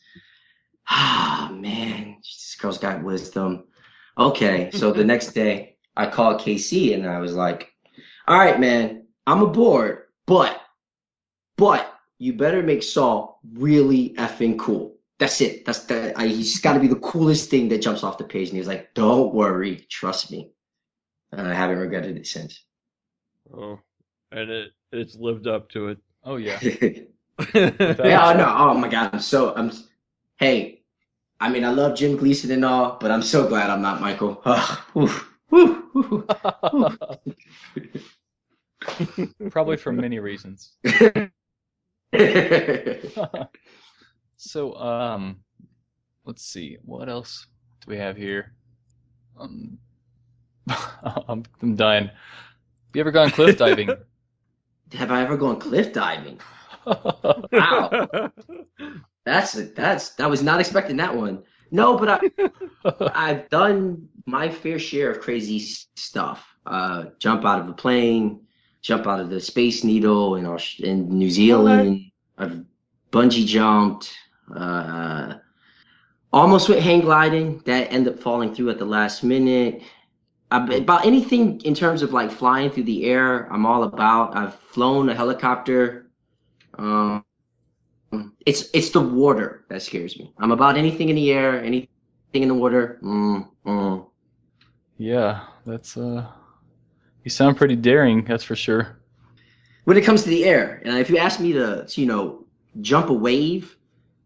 [0.90, 3.66] ah, man, this girl's got wisdom.
[4.18, 7.72] Okay, so the next day I called KC and I was like,
[8.28, 10.60] all right, man, I'm aboard, but,
[11.58, 14.96] but you better make Saul really effing cool.
[15.20, 15.66] That's it.
[15.66, 18.50] That's the, I, he's got to be the coolest thing that jumps off the page.
[18.50, 20.52] And he was like, don't worry, trust me.
[21.32, 22.64] And I haven't regretted it since.
[23.54, 23.80] Oh,
[24.32, 25.98] and it it's lived up to it.
[26.24, 26.60] oh yeah.
[26.62, 29.72] yeah, no, oh my God, I'm so, I'm,
[30.38, 30.82] hey,
[31.40, 34.44] I mean, I love Jim Gleason and all, but I'm so glad I'm not Michael.
[39.50, 40.74] Probably for many reasons.
[44.38, 45.40] so, um,
[46.26, 46.78] let's see.
[46.84, 47.48] What else
[47.82, 48.54] do we have here?
[49.40, 49.78] Um,
[51.28, 52.08] I'm, I'm dying.
[52.08, 52.16] Have
[52.96, 53.98] you ever gone cliff diving?
[54.94, 56.40] Have I ever gone cliff diving?
[56.86, 58.32] Wow.
[59.26, 61.44] That's that's I was not expecting that one.
[61.72, 62.20] No, but I
[63.14, 65.60] I've done my fair share of crazy
[65.96, 66.46] stuff.
[66.66, 68.42] Uh, jump out of a plane,
[68.82, 72.07] jump out of the Space Needle in Aus- in New Zealand.
[72.38, 72.64] I've
[73.12, 74.14] bungee jumped.
[74.54, 75.36] Uh,
[76.32, 77.60] almost went hang gliding.
[77.66, 79.82] That ended up falling through at the last minute.
[80.50, 84.36] Uh, about anything in terms of like flying through the air, I'm all about.
[84.36, 86.10] I've flown a helicopter.
[86.78, 87.26] Um,
[88.46, 90.34] it's it's the water that scares me.
[90.40, 91.90] I'm about anything in the air, anything
[92.34, 93.00] in the water.
[93.04, 94.08] Mm, mm.
[94.98, 96.26] yeah, that's uh,
[97.24, 98.24] you sound pretty daring.
[98.24, 98.97] That's for sure.
[99.88, 102.44] When it comes to the air, and if you ask me to, to, you know,
[102.82, 103.78] jump a wave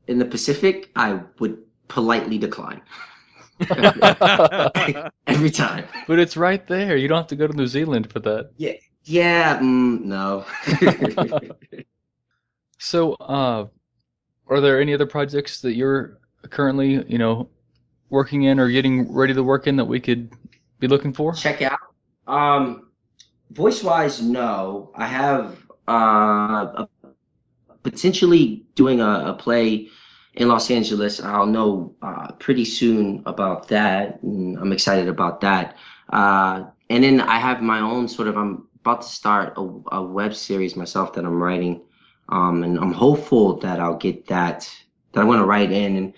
[0.07, 2.81] in the Pacific, I would politely decline
[5.27, 5.85] every time.
[6.07, 6.97] but it's right there.
[6.97, 8.49] You don't have to go to New Zealand for that.
[9.03, 10.45] Yeah, mm, no.
[12.79, 13.67] So, uh,
[14.47, 16.17] are there any other projects that you're
[16.49, 17.51] currently, you know,
[18.09, 20.33] working in or getting ready to work in that we could
[20.79, 21.33] be looking for?
[21.33, 21.77] check out.
[22.25, 22.90] Um,
[23.51, 24.91] voice wise, no.
[24.95, 26.89] I have uh, a,
[27.83, 29.89] potentially doing a, a play
[30.33, 31.19] in Los Angeles.
[31.19, 34.21] I'll know uh, pretty soon about that.
[34.23, 35.77] And I'm excited about that.
[36.09, 38.37] Uh, and then I have my own sort of.
[38.37, 39.61] I'm about to start a,
[39.91, 41.81] a web series myself that I'm writing,
[42.29, 44.69] um, and I'm hopeful that I'll get that.
[45.13, 46.13] That I want to write in and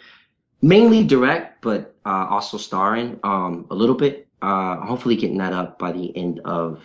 [0.61, 4.27] mainly direct, but uh, also starring um, a little bit.
[4.41, 6.81] Uh, hopefully, getting that up by the end of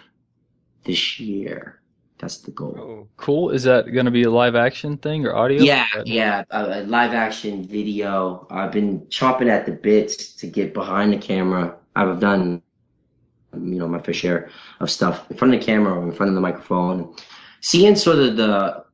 [0.88, 1.80] this year.
[2.18, 2.76] That's the goal.
[2.78, 3.50] Oh, Cool.
[3.50, 5.62] Is that going to be a live action thing or audio?
[5.62, 8.46] Yeah, yeah, a, a live action video.
[8.50, 11.76] I've been chomping at the bits to get behind the camera.
[11.94, 12.60] I've done,
[13.52, 16.28] you know, my fair share of stuff in front of the camera or in front
[16.28, 17.14] of the microphone.
[17.60, 18.84] Seeing sort of the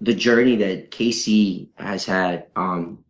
[0.00, 3.04] the journey that Casey has had um,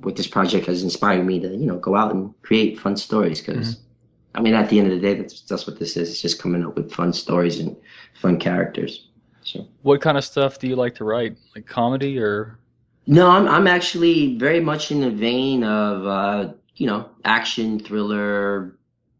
[0.00, 3.40] with this project has inspired me to, you know, go out and create fun stories.
[3.40, 3.78] Because,
[4.36, 6.10] I mean, at the end of the day, that's that's what this is.
[6.10, 7.76] It's just coming up with fun stories and
[8.14, 9.08] fun characters.
[9.42, 9.66] So.
[9.82, 11.36] What kind of stuff do you like to write?
[11.54, 12.58] Like comedy or?
[13.06, 18.76] No, I'm I'm actually very much in the vein of uh, you know action, thriller,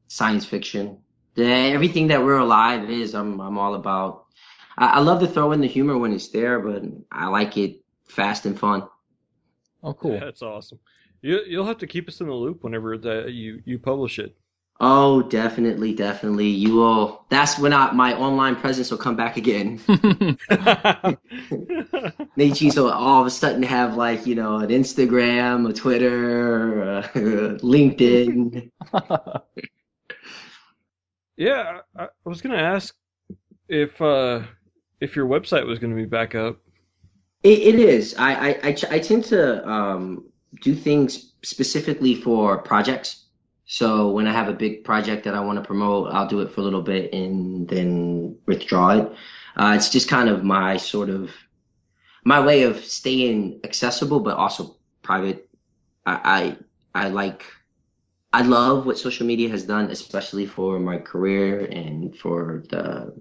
[0.08, 0.98] science fiction.
[1.34, 4.26] The, everything that we're alive is I'm I'm all about.
[4.76, 7.82] I, I love to throw in the humor when it's there, but I like it
[8.06, 8.86] fast and fun.
[9.82, 10.18] Oh, cool.
[10.18, 10.80] That's awesome.
[11.22, 14.36] You you'll have to keep us in the loop whenever that you you publish it.
[14.78, 16.48] Oh, definitely, definitely.
[16.48, 17.24] You will.
[17.30, 19.80] That's when I, my online presence will come back again.
[22.36, 27.02] Nate will all of a sudden have like you know an Instagram, a Twitter, uh,
[27.14, 28.70] LinkedIn.
[31.38, 32.94] yeah, I, I was gonna ask
[33.68, 34.42] if uh
[35.00, 36.58] if your website was gonna be back up.
[37.42, 38.14] It, it is.
[38.18, 40.24] I, I, I, I tend to um,
[40.62, 43.25] do things specifically for projects.
[43.66, 46.52] So when I have a big project that I want to promote, I'll do it
[46.52, 49.12] for a little bit and then withdraw it.
[49.56, 51.30] Uh, it's just kind of my sort of
[52.24, 55.48] my way of staying accessible, but also private.
[56.06, 56.56] I,
[56.94, 57.44] I, I like,
[58.32, 63.14] I love what social media has done, especially for my career and for the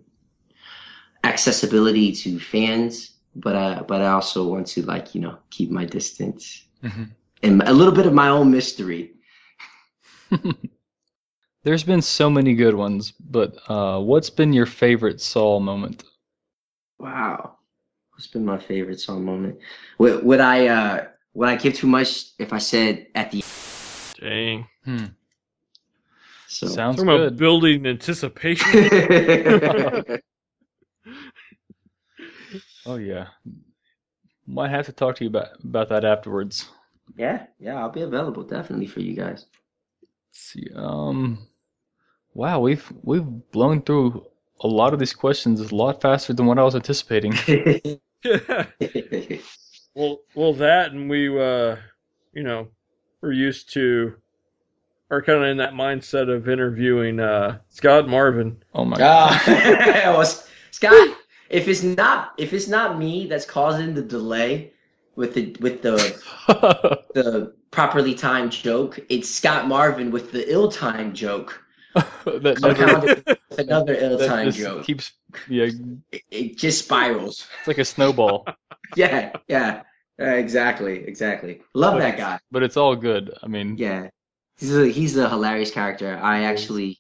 [1.24, 5.86] accessibility to fans but I but I also want to like you know keep my
[5.86, 7.12] distance Mhm.
[7.44, 9.15] and a little bit of my own mystery.
[11.64, 16.04] There's been so many good ones, but uh, what's been your favorite Saul moment?
[17.00, 17.58] Wow,
[18.12, 19.58] what's been my favorite Saul moment?
[19.98, 23.42] Would, would I uh would I give too much if I said at the
[24.20, 24.68] Dang.
[24.86, 25.06] Hmm.
[26.48, 27.38] so Sounds Talking about good.
[27.38, 28.90] building anticipation.
[32.86, 33.28] Oh yeah.
[34.48, 36.70] Might have to talk to you about about that afterwards.
[37.18, 39.46] yeah yeah I'll be available definitely for you guys.
[40.36, 40.68] Let's see.
[40.76, 41.48] Um,
[42.34, 44.26] wow, we've we've blown through
[44.60, 47.32] a lot of these questions a lot faster than what I was anticipating.
[49.96, 51.78] well, well, that and we, uh,
[52.34, 52.68] you know,
[53.22, 54.16] we're used to,
[55.10, 58.62] are kind of in that mindset of interviewing uh, Scott Marvin.
[58.74, 59.40] Oh my god.
[59.48, 60.26] Ah, well,
[60.72, 61.18] Scott,
[61.50, 64.74] if it's not if it's not me that's causing the delay
[65.16, 65.96] with the with the
[67.14, 71.62] the properly timed joke, it's Scott Marvin with the ill-timed joke.
[72.26, 74.84] that never, another ill-timed joke.
[74.86, 75.14] keeps
[75.48, 75.70] yeah,
[76.12, 77.48] It, it just spirals.
[77.60, 78.46] it's like a snowball,
[78.96, 79.84] Yeah, yeah,
[80.22, 81.62] uh, exactly, exactly.
[81.74, 82.40] Love that guy.
[82.52, 83.32] but it's all good.
[83.42, 84.10] I mean, Yeah,
[84.58, 86.18] he's a he's a hilarious character.
[86.22, 87.00] I actually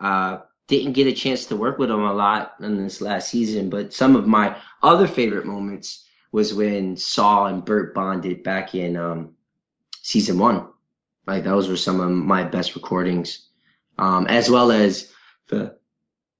[0.00, 3.68] uh, didn't get a chance to work with him a lot in this last season,
[3.70, 8.96] but some of my other favorite moments was when Saul and Burt bonded back in
[8.96, 9.34] um,
[10.02, 10.68] season one.
[11.26, 13.46] Like those were some of my best recordings,
[13.98, 15.12] um, as well as
[15.48, 15.76] the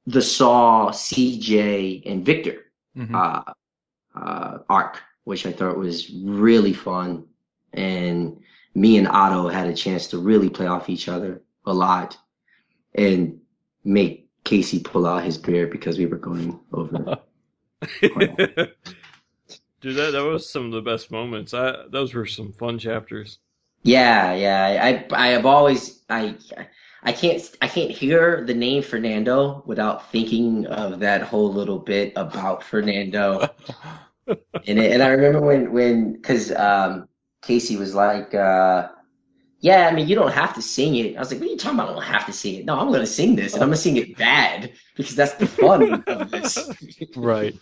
[0.07, 2.65] the Saul, CJ, and Victor
[2.97, 3.15] Mhm.
[3.15, 3.53] uh,
[4.19, 7.27] uh, arc, which I thought was really fun.
[7.73, 8.41] And
[8.75, 12.17] me and Otto had a chance to really play off each other a lot
[12.95, 13.41] and
[13.85, 17.19] make Casey pull out his beard because we were going over.
[19.81, 21.55] Dude, that that was some of the best moments.
[21.55, 23.39] I those were some fun chapters.
[23.83, 24.81] yeah, yeah.
[24.83, 26.37] I I have always I
[27.03, 32.13] I can't I can't hear the name Fernando without thinking of that whole little bit
[32.17, 33.49] about Fernando.
[34.27, 37.09] and it, and I remember when when because um,
[37.41, 38.89] Casey was like, uh,
[39.61, 41.57] "Yeah, I mean, you don't have to sing it." I was like, "What are you
[41.57, 41.91] talking about?
[41.91, 42.65] I don't have to sing it.
[42.67, 46.05] No, I'm gonna sing this, and I'm gonna sing it bad because that's the fun
[46.07, 46.71] of this."
[47.17, 47.55] right.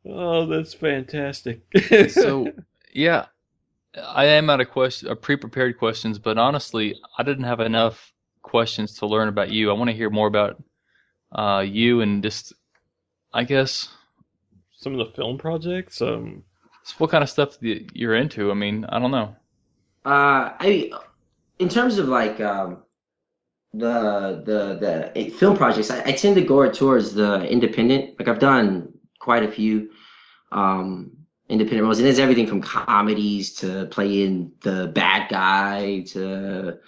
[0.06, 1.62] oh, that's fantastic.
[2.10, 2.52] so
[2.92, 3.26] yeah,
[3.96, 8.96] I am out of question, uh, pre-prepared questions, but honestly, I didn't have enough questions
[8.98, 9.70] to learn about you.
[9.70, 10.62] I want to hear more about
[11.32, 12.52] uh, you and just,
[13.32, 13.88] I guess,
[14.76, 16.00] some of the film projects.
[16.00, 16.44] Um,
[16.84, 18.50] just what kind of stuff that you're into.
[18.50, 19.36] I mean, I don't know.
[20.04, 20.90] Uh, I,
[21.58, 22.82] in terms of like um,
[23.74, 28.18] the the the eh, film projects, I, I tend to go towards the independent.
[28.18, 29.90] Like I've done quite a few
[30.50, 31.12] um,
[31.48, 36.78] independent roles, and it's everything from comedies to playing the bad guy to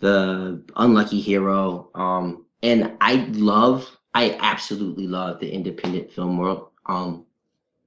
[0.00, 1.90] the unlucky hero.
[1.94, 6.68] Um, and I love, I absolutely love the independent film world.
[6.86, 7.26] Um,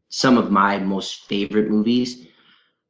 [0.09, 2.27] some of my most favorite movies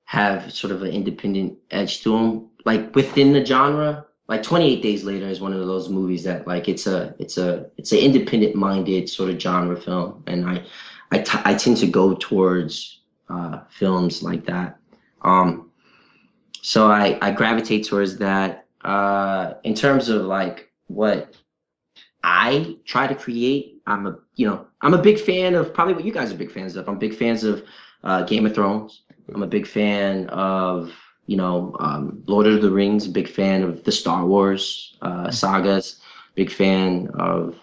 [0.06, 4.07] have sort of an independent edge to them, like within the genre.
[4.28, 7.70] Like 28 Days Later is one of those movies that like it's a it's a
[7.78, 10.64] it's an independent minded sort of genre film, and I
[11.12, 14.80] I, t- I tend to go towards uh, films like that.
[15.22, 15.72] Um,
[16.62, 18.66] so I I gravitate towards that.
[18.84, 21.36] Uh, in terms of like what
[22.24, 26.04] I try to create, I'm a you know I'm a big fan of probably what
[26.04, 26.90] you guys are big fans of.
[26.90, 27.64] I'm big fans of
[28.04, 29.04] uh, Game of Thrones.
[29.34, 30.92] I'm a big fan of
[31.28, 33.08] you know um, Lord of the Rings.
[33.08, 36.02] Big fan of the Star Wars uh, sagas.
[36.36, 37.56] Big fan of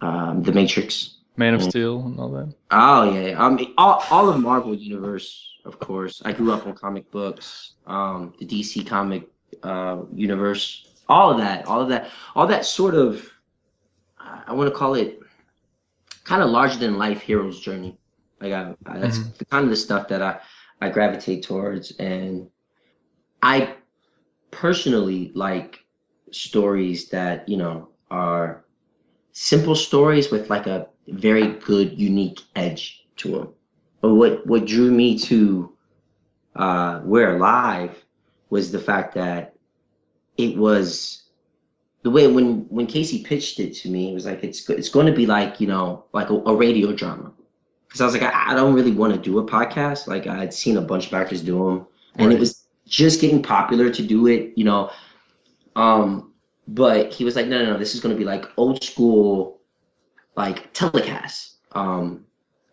[0.00, 1.14] um, the Matrix.
[1.36, 1.70] Man of Mm.
[1.70, 2.52] Steel and all that.
[2.72, 6.20] Oh yeah, I mean all all of Marvel universe, of course.
[6.24, 9.28] I grew up on comic books, um, the DC comic
[9.62, 13.30] uh, universe, all of that, all of that, all that sort of.
[14.20, 15.20] I want to call it
[16.24, 17.96] kind of larger than life hero's journey.
[18.40, 19.38] Like I, I that's Mhm.
[19.38, 20.40] the kind of the stuff that I
[20.80, 22.50] I gravitate towards, and
[23.42, 23.74] I
[24.50, 25.84] personally like
[26.30, 28.64] stories that you know are
[29.32, 33.48] simple stories with like a very good unique edge to them
[34.00, 35.72] but what what drew me to
[36.56, 38.04] uh we're alive
[38.50, 39.54] was the fact that
[40.36, 41.24] it was
[42.02, 45.06] the way when when casey pitched it to me it was like it's it's going
[45.06, 47.32] to be like you know like a, a radio drama.
[47.86, 50.06] Because i was like I, I don't really want to do a podcast.
[50.06, 52.57] Like i'd seen a bunch of actors do them and it was
[52.88, 54.90] just getting popular to do it you know.
[55.76, 56.32] Um
[56.66, 59.60] but he was like no no no this is going to be like old school
[60.36, 61.58] like telecast.
[61.72, 62.24] Um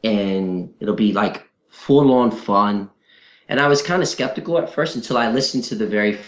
[0.03, 2.89] and it'll be like full on fun.
[3.47, 6.19] And i was kind of skeptical at first until i listened to the very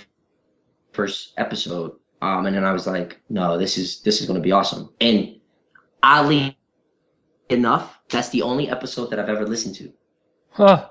[0.91, 1.93] first episode.
[2.21, 4.93] Um and then i was like no this is this is going to be awesome.
[5.02, 5.39] And
[6.04, 6.58] oddly
[7.50, 9.93] enough that's the only episode that i've ever listened to.
[10.52, 10.89] Huh.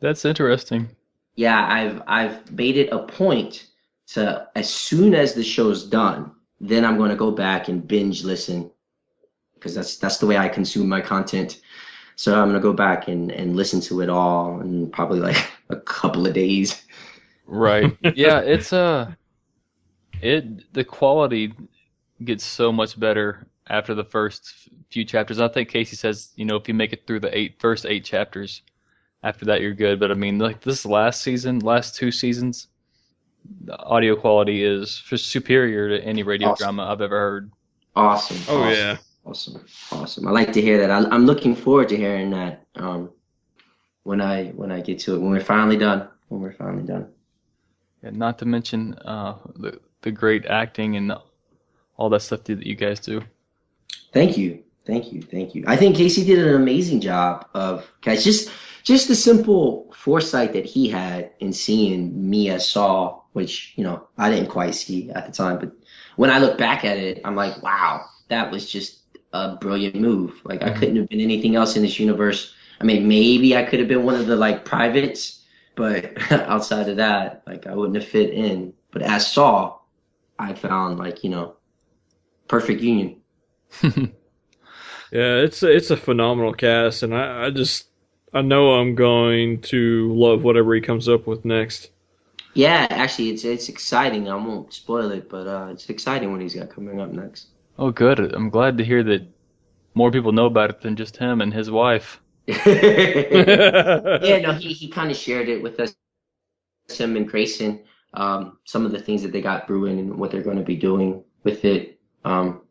[0.00, 0.95] That's interesting.
[1.36, 3.68] Yeah i've i've made it a point
[4.06, 8.24] to as soon as the show's done then i'm going to go back and binge
[8.24, 8.70] listen
[9.54, 11.60] because that's that's the way i consume my content
[12.16, 15.36] so i'm going to go back and and listen to it all in probably like
[15.70, 16.82] a couple of days
[17.46, 17.96] Right.
[18.16, 19.12] yeah, it's uh
[20.20, 21.52] it the quality
[22.24, 25.40] gets so much better after the first few chapters.
[25.40, 28.04] I think Casey says, you know, if you make it through the eight first eight
[28.04, 28.62] chapters,
[29.22, 29.98] after that you're good.
[30.00, 32.68] But I mean, like this last season, last two seasons,
[33.64, 36.64] the audio quality is just superior to any radio Awesome.
[36.76, 37.50] drama I've ever heard.
[37.94, 38.96] awesome oh awesome, yeah.
[39.24, 43.08] awesome awesome i like to hear that I, i'm looking forward to hearing that um
[44.02, 47.06] when i when i get to it when we're finally done when we're finally done
[48.02, 51.12] And not to mention uh, the the great acting and
[51.96, 53.22] all that stuff that you guys do.
[54.12, 54.62] Thank you.
[54.86, 55.22] Thank you.
[55.22, 55.64] Thank you.
[55.66, 58.50] I think Casey did an amazing job of guys just
[58.86, 64.08] just the simple foresight that he had in seeing me as Saul, which, you know,
[64.18, 65.72] I didn't quite see at the time, but
[66.16, 69.02] when I look back at it, I'm like, wow, that was just
[69.34, 70.40] a brilliant move.
[70.44, 70.78] Like I Mhm.
[70.78, 72.54] couldn't have been anything else in this universe.
[72.80, 75.44] I mean, maybe I could have been one of the like privates,
[75.76, 78.74] but outside of that, like I wouldn't have fit in.
[78.92, 79.88] But as Saul,
[80.38, 81.56] I found like you know,
[82.48, 83.22] perfect union.
[85.12, 87.88] Yeah, it's a, it's a phenomenal cast, and I, I just
[88.32, 91.90] I know I'm going to love whatever he comes up with next.
[92.54, 94.28] Yeah, actually, it's it's exciting.
[94.30, 97.48] I won't spoil it, but uh, it's exciting what he's got coming up next.
[97.78, 98.18] oh, good.
[98.34, 99.26] I'm glad to hear that
[99.94, 102.20] more people know about it than just him and his wife.
[102.46, 102.56] yeah,
[104.22, 105.94] yeah, no, he, he kind of shared it with us,
[106.88, 107.82] him and Grayson,
[108.14, 110.76] um, some of the things that they got brewing and what they're going to be
[110.76, 111.98] doing with it.
[112.24, 112.62] Um,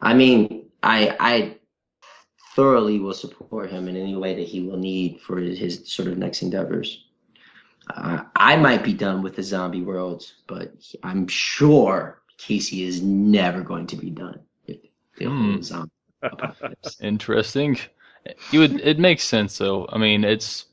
[0.00, 1.55] I mean, I I
[2.56, 6.18] thoroughly will support him in any way that he will need for his, sort of
[6.18, 7.04] next endeavors.
[7.94, 13.62] Uh, I might be done with the zombie worlds, but I'm sure Casey is never
[13.62, 14.78] going to be done with
[15.16, 15.62] the Hmm.
[15.62, 15.90] zombie
[16.30, 16.98] apocalypse.
[17.00, 17.78] Interesting.
[18.50, 18.80] You would.
[18.80, 19.88] It makes sense though.
[19.90, 20.66] I mean, it's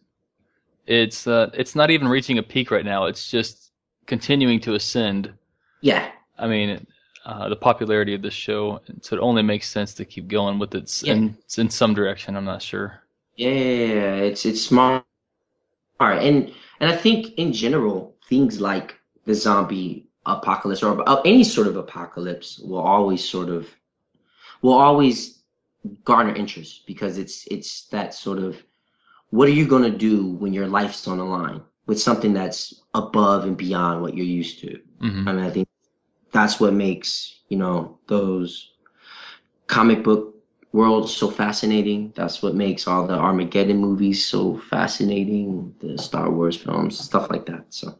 [0.87, 3.05] it's uh, it's not even reaching a peak right now.
[3.05, 3.71] It's just
[4.07, 5.33] continuing to ascend.
[5.81, 6.85] Yeah, I mean,
[7.25, 10.75] uh, the popularity of this show, so it only makes sense to keep going with
[10.75, 11.13] it Yeah.
[11.13, 12.35] in in some direction.
[12.35, 13.01] I'm not sure.
[13.35, 15.05] Yeah, it's it's smart,
[15.99, 21.75] and and I think in general things like the zombie apocalypse or any sort of
[21.77, 23.67] apocalypse will always sort of
[24.61, 25.43] will always
[26.05, 28.61] garner interest because it's it's that sort of
[29.31, 32.83] what are you going to do when your life's on the line with something that's
[32.93, 34.79] above and beyond what you're used to.
[35.01, 35.67] hmm I mean, I think
[36.43, 38.73] that's what makes you know those
[39.67, 40.35] comic book
[40.73, 42.11] worlds so fascinating.
[42.15, 45.73] That's what makes all the Armageddon movies so fascinating.
[45.79, 47.65] The Star Wars films, stuff like that.
[47.69, 47.97] So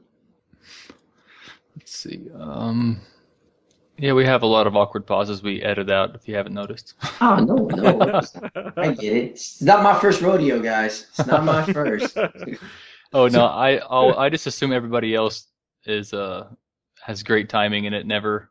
[1.77, 2.27] Let's see.
[2.37, 2.99] Um,
[3.97, 6.13] yeah, we have a lot of awkward pauses we edit out.
[6.13, 6.95] If you haven't noticed.
[7.21, 8.21] oh no, no,
[8.75, 9.23] I get it.
[9.31, 11.07] It's not my first rodeo, guys.
[11.17, 12.17] It's not my first.
[13.15, 15.45] Oh no, I I'll, I just assume everybody else
[15.85, 16.47] is uh
[17.03, 18.49] has great timing and it never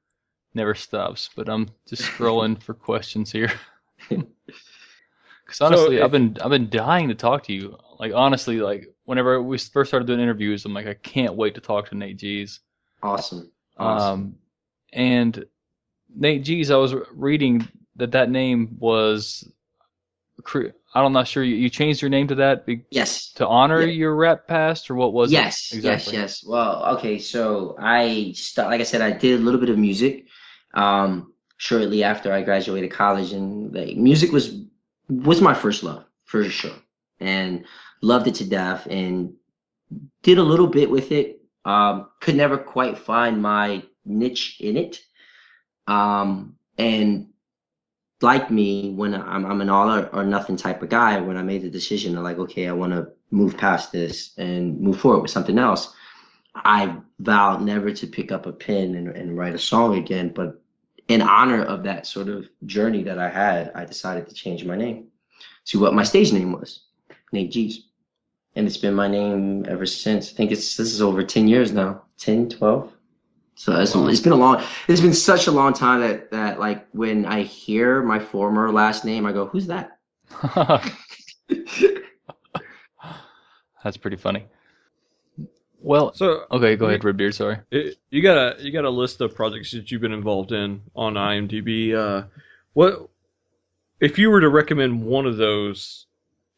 [0.54, 1.30] never stops.
[1.34, 3.52] But I'm just scrolling for questions here.
[4.08, 7.76] Because honestly, if- I've been I've been dying to talk to you.
[7.98, 11.60] Like honestly, like whenever we first started doing interviews, I'm like I can't wait to
[11.60, 12.60] talk to Nate Geez.
[13.02, 13.50] Awesome.
[13.78, 14.20] Awesome.
[14.20, 14.34] Um,
[14.92, 15.44] and
[16.14, 19.50] Nate Geez, I was reading that that name was.
[20.42, 23.32] cre- I'm not sure you, you changed your name to that be, yes.
[23.34, 23.92] to honor Yeah.
[23.92, 26.12] your rap past, or what was yes, it exactly?
[26.12, 26.44] yes, yes.
[26.46, 27.18] Well, okay.
[27.18, 30.26] So I, st- like I said, I did a little bit of music
[30.74, 34.54] um, shortly after I graduated college, and like, music was
[35.08, 36.76] was my first love for sure,
[37.20, 37.64] and
[38.02, 39.34] loved it to death, and
[40.22, 41.40] did a little bit with it.
[41.64, 45.00] Um, could never quite find my niche in it,
[45.86, 47.31] um, and
[48.22, 51.42] like me, when I'm I'm an all or, or nothing type of guy, when I
[51.42, 55.22] made the decision to like, okay, I want to move past this and move forward
[55.22, 55.94] with something else,
[56.54, 60.30] I vowed never to pick up a pen and, and write a song again.
[60.34, 60.60] But
[61.08, 64.76] in honor of that sort of journey that I had, I decided to change my
[64.76, 65.08] name
[65.66, 66.84] to what my stage name was,
[67.32, 67.86] Nate Geez.
[68.54, 70.30] And it's been my name ever since.
[70.30, 72.92] I think it's this is over 10 years now, 10, 12.
[73.54, 74.06] So it's, Wow.
[74.08, 77.42] it's been a long, it's been such a long time that, that like when I
[77.42, 79.98] hear my former last name, I go, who's that?
[83.84, 84.46] That's pretty funny.
[85.80, 87.34] Well, So okay, go ahead, Redbeard.
[87.34, 87.58] Sorry.
[87.72, 90.80] it, you got a you got a list of projects that you've been involved in
[90.94, 91.92] on IMDb.
[91.94, 92.26] Uh,
[92.74, 93.08] what
[94.00, 96.06] if you were to recommend one of those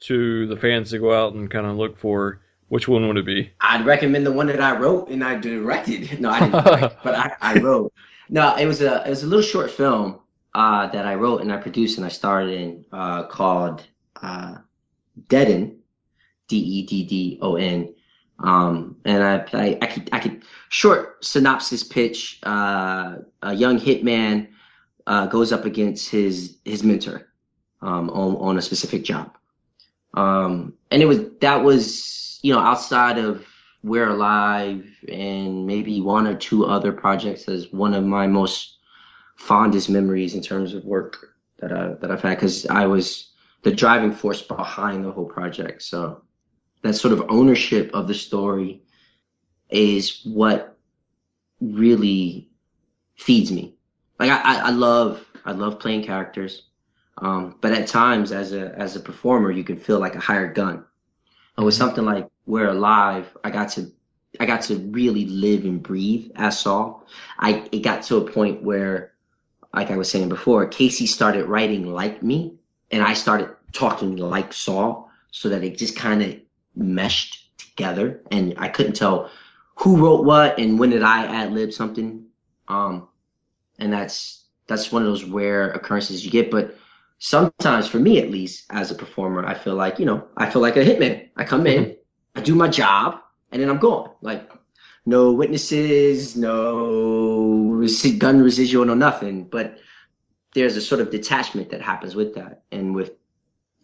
[0.01, 2.43] to the fans to go out and kind of look for?
[2.69, 3.53] Which one would it be?
[3.61, 6.19] I'd recommend the one that I wrote and I directed.
[6.21, 7.93] No, I didn't direct, but I, I wrote.
[8.29, 10.21] No, it was a it was a little short film
[10.55, 13.87] uh, that I wrote and I produced and I starred in uh, called
[14.23, 14.57] uh,
[15.29, 15.77] Deaden,
[16.49, 17.95] D E D D O N.
[18.39, 22.41] Um, and I, I I could I could short synopsis pitch.
[22.43, 24.49] Uh, a young hitman
[25.07, 27.29] uh, goes up against his his mentor
[27.83, 29.37] um, on on a specific job.
[30.15, 33.47] Um, and it was that was you know outside of
[33.83, 38.77] We're Alive and maybe one or two other projects as one of my most
[39.37, 43.31] fondest memories in terms of work that I that I've had because I was
[43.63, 45.83] the driving force behind the whole project.
[45.83, 46.23] So
[46.83, 48.83] that sort of ownership of the story
[49.71, 50.77] is what
[51.63, 52.51] really
[53.17, 53.75] feeds me.
[54.19, 56.65] Like I, I, love I love playing characters.
[57.17, 60.55] Um, but at times as a as a performer you can feel like a hired
[60.55, 60.85] gun.
[61.57, 63.93] And with something like We're Alive, I got to
[64.41, 67.07] I got to really live and breathe as Saul.
[67.39, 69.13] I it got to a point where
[69.73, 72.55] like I was saying before, Casey started writing like me,
[72.91, 76.37] and I started talking like Saul, so that it just kind of
[76.77, 79.31] meshed together, and I couldn't tell
[79.77, 82.27] who wrote what and when did I ad lib something.
[82.69, 83.09] Um,
[83.79, 86.77] and that's that's one of those rare occurrences you get, but
[87.19, 90.61] sometimes for me at least as a performer i feel like you know i feel
[90.61, 91.29] like a hitman.
[91.37, 91.97] I come in
[92.35, 94.11] i do my job and then i'm gone.
[94.21, 94.51] Like
[95.07, 97.87] no witnesses no
[98.19, 99.45] gun residual no nothing.
[99.45, 99.79] But
[100.55, 102.63] there's a sort of detachment that happens with that.
[102.71, 103.13] And with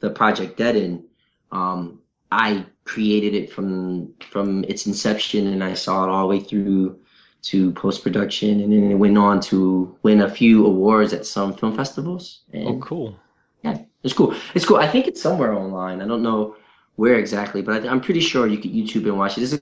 [0.00, 1.04] the project dead end
[1.52, 2.00] um,
[2.32, 6.98] i created it from from its inception and i saw it all the way through
[7.43, 11.55] to post production, and then it went on to win a few awards at some
[11.55, 12.43] film festivals.
[12.53, 13.16] And Oh, cool.
[13.62, 14.34] yeah, it's cool.
[14.55, 14.76] It's cool.
[14.76, 16.03] I think it's somewhere online.
[16.03, 16.57] I don't know
[16.97, 19.43] where exactly, but I, I'm pretty sure you could YouTube and watch it.
[19.43, 19.61] It's a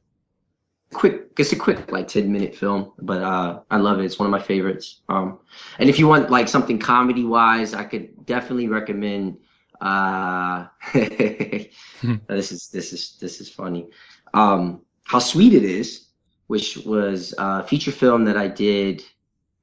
[0.93, 1.27] quick.
[1.39, 4.05] It's a quick like 10 minute film, but uh, I love it.
[4.05, 5.03] It's one of my favorites.
[5.09, 5.39] Um,
[5.79, 9.39] and if you want like something comedy wise, I could definitely recommend.
[9.81, 13.89] Uh, this is this is this is funny.
[14.35, 16.08] Um, how sweet it is
[16.49, 19.05] which was a feature film that I did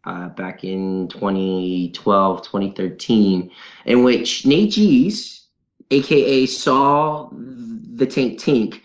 [0.06, 3.52] uh, back in 2012, 2013,
[3.86, 5.48] in which Nate Geez,
[5.92, 8.82] aka Saul the Tank Tink,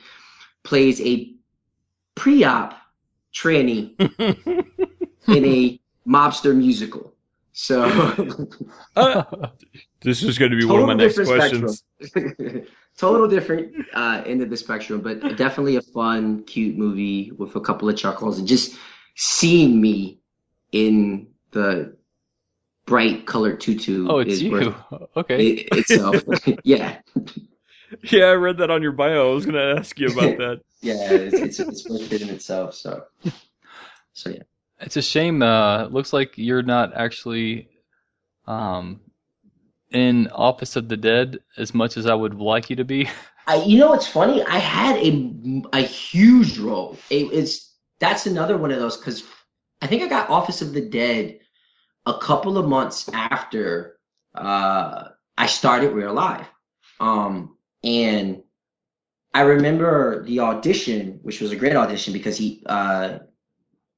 [0.63, 1.33] plays a
[2.15, 2.75] pre-op
[3.35, 3.95] tranny
[5.29, 7.15] in a mobster musical.
[7.53, 7.85] So
[8.97, 9.25] Uh,
[10.01, 11.85] this is going to be one of my next questions.
[12.99, 17.61] Total different uh, end of the spectrum, but definitely a fun, cute movie with a
[17.61, 18.77] couple of chuckles and just
[19.17, 20.19] seeing me
[20.73, 21.97] in the
[22.85, 24.07] bright colored tutu.
[24.09, 24.51] oh, it's is you.
[24.51, 24.75] worth
[25.17, 25.47] Okay.
[25.47, 26.23] it itself.
[26.65, 26.99] yeah,
[28.05, 29.31] Yeah, I read that on your bio.
[29.31, 30.61] I was going to ask you about that.
[30.81, 32.75] yeah, it's, it's it's worth it in itself.
[32.75, 33.05] So,
[34.13, 34.43] so yeah.
[34.81, 35.43] It's a shame.
[35.43, 37.69] Uh, looks like you're not actually
[38.47, 39.01] um,
[39.91, 43.09] in Office of the Dead as much as I would like you to be.
[43.47, 44.43] I, you know what's funny?
[44.45, 46.97] I had a a huge role.
[47.11, 49.25] It, it's that's another one of those because
[49.83, 51.41] I think I got Office of the Dead
[52.07, 53.99] a couple of months after
[54.35, 56.47] uh, I started We're Alive,
[57.01, 58.43] um, and
[59.35, 63.19] I remember the audition, which was a great audition because he uh,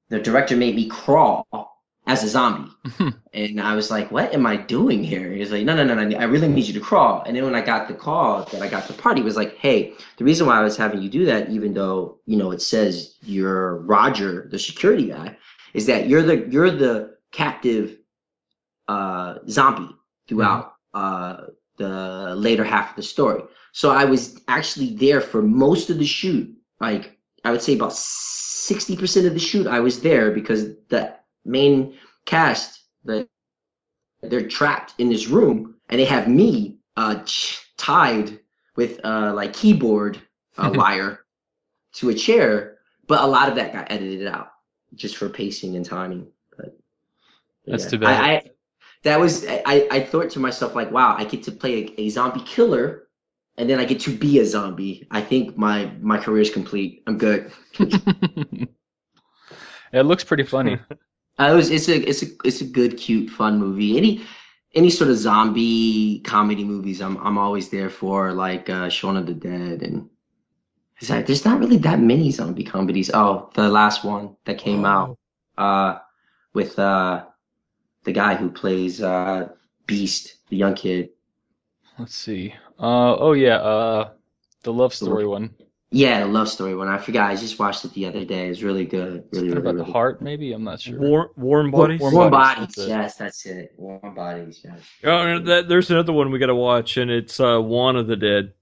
[0.09, 1.47] the director made me crawl
[2.13, 2.71] as a zombie.
[3.35, 5.33] And I was like, what am I doing here?
[5.33, 7.23] He was like, no, no, no, no, I really need you to crawl.
[7.23, 9.95] And then when I got the call that I got the party, was like, hey,
[10.19, 13.17] the reason why I was having you do that, even though, you know, it says
[13.23, 15.39] you're Roger, the security guy,
[15.73, 17.97] is that you're the you're the captive
[18.89, 19.97] uh zombie
[20.29, 21.45] throughout uh
[21.79, 23.43] the later half of the story.
[23.73, 26.55] So I was actually there for most of the shoot.
[26.81, 31.97] Like I would say about 60% of the shoot I was there because the main
[32.25, 33.29] cast that
[34.23, 38.39] they're trapped in this room and they have me uh ch- tied
[38.77, 40.21] with uh like keyboard
[40.59, 41.25] uh, wire
[41.93, 44.53] to a chair but a lot of that got edited out
[44.95, 46.77] just for pacing and timing but,
[47.65, 48.21] but That's too bad.
[48.21, 48.43] I, I
[49.03, 52.09] that was I, I thought to myself like wow i get to play a, a
[52.11, 53.09] zombie killer
[53.57, 57.03] and then i get to be a zombie i think my my career is complete
[57.07, 57.51] i'm good
[59.93, 60.79] it looks pretty funny.
[61.51, 63.97] It was it's a it's a it's a good, cute, fun movie.
[63.97, 64.23] Any
[64.75, 69.27] any sort of zombie comedy movies, I'm I'm always there for, like uh, Shaun of
[69.27, 70.09] the Dead, and
[71.01, 73.11] is that, there's not really that many zombie comedies.
[73.13, 75.19] Oh, the last one that came out,
[75.59, 75.99] uh,
[76.55, 77.25] with uh,
[78.05, 79.49] the guy who plays uh,
[79.87, 81.11] Beast, the young kid.
[81.99, 82.55] Let's see.
[82.79, 83.57] Uh, oh yeah.
[83.57, 84.11] Uh,
[84.63, 85.55] the love story one.
[85.95, 86.89] Yeah, the love story one.
[86.89, 87.31] I forgot.
[87.31, 88.49] I just watched it the other day.
[88.49, 89.25] It's really good.
[89.33, 90.53] Really, Something really, about the really heart, maybe.
[90.55, 90.99] I'm not sure.
[90.99, 92.01] Warm, warm bodies.
[92.01, 92.75] Warm Warm Bodies, bodies.
[92.77, 92.89] that's.
[92.89, 93.75] Yes, that's it.
[93.77, 94.61] Warm bodies.
[94.65, 94.81] Yes.
[95.05, 98.17] Oh, that, there's another one we got to watch, and it's uh, Juan of the
[98.17, 98.55] Dead.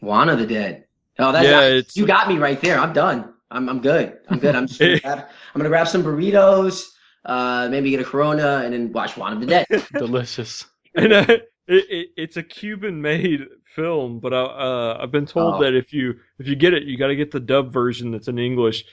[0.00, 0.84] Juan of the Dead.
[1.20, 2.78] Oh, that's Yeah, I- you got me right there.
[2.78, 3.32] I'm done.
[3.50, 4.18] I'm I'm good.
[4.28, 4.54] I'm good.
[4.54, 6.84] I'm just gonna grab, I'm gonna grab some burritos,
[7.24, 9.66] uh, maybe get a Corona, and then watch Juan of the Dead.
[9.94, 10.66] Delicious.
[10.94, 13.46] And uh, it, it, it's a Cuban-made
[13.78, 15.62] film, but I, uh, I've been told Oh.
[15.62, 18.26] that if you if you get it, you got to get the dub version that's
[18.26, 18.84] in English,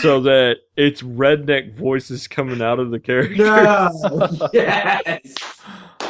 [0.00, 3.36] so that it's redneck voices coming out of the character.
[3.44, 4.48] no.
[4.54, 5.34] yes.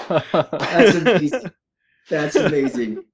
[0.08, 1.50] That's amazing.
[2.08, 3.04] That's amazing.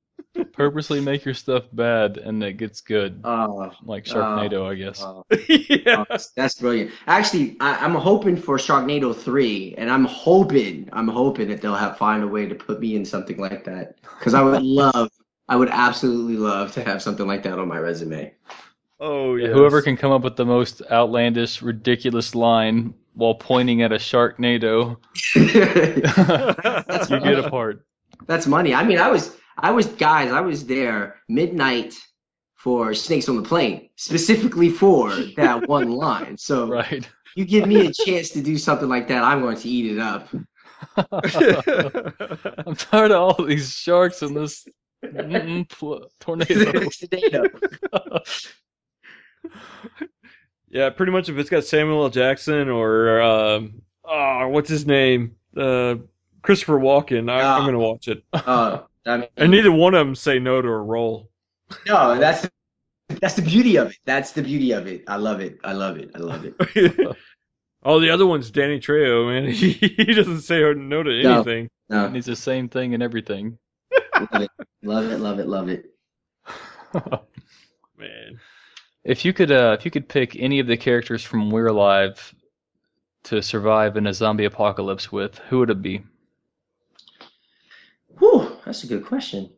[0.52, 5.02] Purposely make your stuff bad and it gets good, Oh, like Sharknado, oh, I guess.
[5.02, 6.04] oh, oh yeah.
[6.36, 6.90] that's brilliant.
[7.06, 11.98] Actually, I, I'm hoping for Sharknado three, and I'm hoping, I'm hoping that they'll have
[11.98, 15.10] find a way to put me in something like that because I would love,
[15.48, 18.34] I would absolutely love to have something like that on my resume.
[19.00, 19.52] Oh Yeah, yeah.
[19.52, 24.96] Whoever can come up with the most outlandish, ridiculous line while pointing at a Sharknado.
[25.34, 27.84] That's you get a part.
[28.26, 28.74] That's money.
[28.74, 31.94] I mean, I was, I was, guys, I was there midnight
[32.54, 36.36] for Snakes on the Plane, specifically for that one line.
[36.38, 37.08] So Right.
[37.36, 39.98] you give me a chance to do something like that, I'm going to eat it
[39.98, 40.28] up.
[42.66, 44.66] I'm tired of all these sharks and this
[45.68, 46.72] pl- tornado.
[46.72, 47.44] Tornado.
[50.68, 52.10] yeah, pretty much if it's got Samuel L.
[52.10, 55.96] Jackson or um, oh, what's his name, uh,
[56.42, 57.66] Christopher Walken, I, I'm Ah.
[57.66, 58.24] gonna watch it.
[58.32, 61.30] Uh, I mean, And neither one of them say no to a role.
[61.86, 62.48] no, that's
[63.20, 63.96] that's the beauty of it.
[64.04, 65.02] That's the beauty of it.
[65.08, 65.58] I love it.
[65.64, 66.10] I love it.
[66.14, 67.16] I love it.
[67.84, 69.52] oh, the other one's Danny Trejo, man.
[69.52, 71.68] He, he doesn't say no to anything.
[71.90, 73.58] No, And it's the same thing in everything.
[74.32, 74.50] love it.
[74.82, 75.18] Love it.
[75.20, 75.48] Love it.
[75.48, 75.86] Love it.
[77.98, 78.40] Man.
[79.04, 82.34] if you could, uh, if you could pick any of the characters from We're Alive
[83.24, 86.02] to survive in a zombie apocalypse with, who would it be?
[88.22, 89.50] Whew, that's a good question.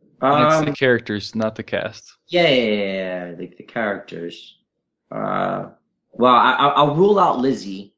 [0.00, 2.16] It's the Um, characters, not the cast.
[2.28, 4.58] yeah, yeah, yeah, yeah, the, the characters.
[5.10, 5.70] Uh,
[6.12, 7.96] well, I, I'll I'll rule out Lizzie,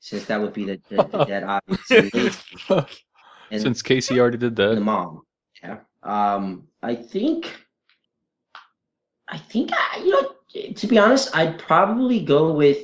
[0.00, 2.42] since that would be the, the, the dead obvious.
[3.52, 5.22] And, Since Casey already did that, the mom.
[5.62, 5.78] Yeah.
[6.02, 7.46] Um, I think,
[9.28, 12.78] I think, I, you know, to be honest, I'd probably go with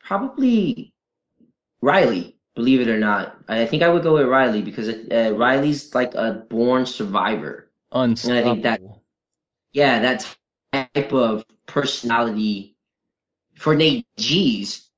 [0.00, 0.92] probably
[1.80, 2.36] Riley.
[2.54, 6.14] Believe it or not, I think I would go with Riley because uh, Riley's like
[6.14, 7.68] a born survivor.
[7.90, 8.52] Unstoppable.
[8.52, 8.80] think that-
[9.72, 10.36] Yeah, that
[10.72, 12.76] type of personality
[13.56, 14.88] for Nate Geez,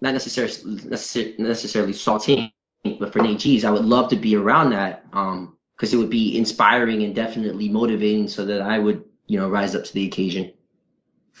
[0.00, 2.52] not necessarily necessar- necessarily salting,
[3.00, 6.10] but for Nate Geez, I would love to be around that um because it would
[6.10, 10.06] be inspiring and definitely motivating, so that I would you know rise up to the
[10.06, 10.52] occasion.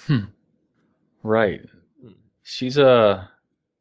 [0.06, 0.24] Hmm.
[1.22, 1.60] Right.
[2.42, 3.26] She's uh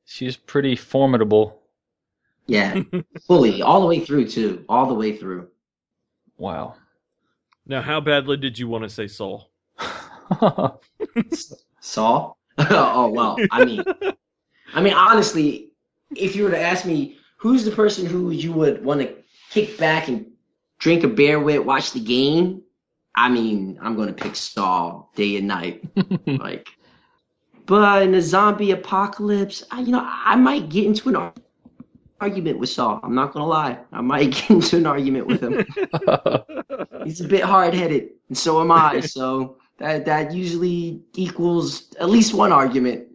[0.06, 1.61] she's pretty formidable.
[2.48, 2.82] Yeah,
[3.28, 5.50] fully, all the way through too, all the way through.
[6.38, 6.76] Wow.
[7.66, 9.50] Now, how badly did you want to say Saul?
[11.80, 12.38] Saul?
[12.58, 13.84] oh well, I mean,
[14.74, 15.72] I mean honestly,
[16.16, 19.16] if you were to ask me who's the person who you would want to
[19.50, 20.32] kick back and
[20.80, 22.64] drink a beer with, watch the game,
[23.16, 25.84] I mean, I'm gonna pick Saul day and night,
[26.28, 26.68] like.
[27.66, 31.34] But in a zombie apocalypse, I, you know, I might get into an ar-
[32.22, 33.00] argument with Saul.
[33.04, 35.66] I'm not gonna lie, I might get into an argument with him.
[37.04, 39.02] He's a bit hard headed, and so am I.
[39.12, 43.08] So that that usually equals at least one argument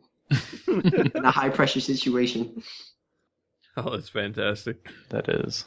[0.66, 2.62] in a high pressure situation.
[3.76, 4.88] Oh, that's fantastic.
[5.10, 5.64] that is.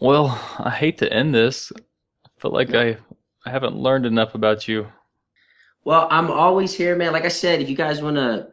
[0.00, 0.26] Well,
[0.58, 1.72] I hate to end this.
[1.76, 2.96] I feel like I
[3.44, 4.86] I haven't learned enough about you.
[5.84, 7.12] Well, I'm always here, man.
[7.12, 8.48] Like I said, if you guys want to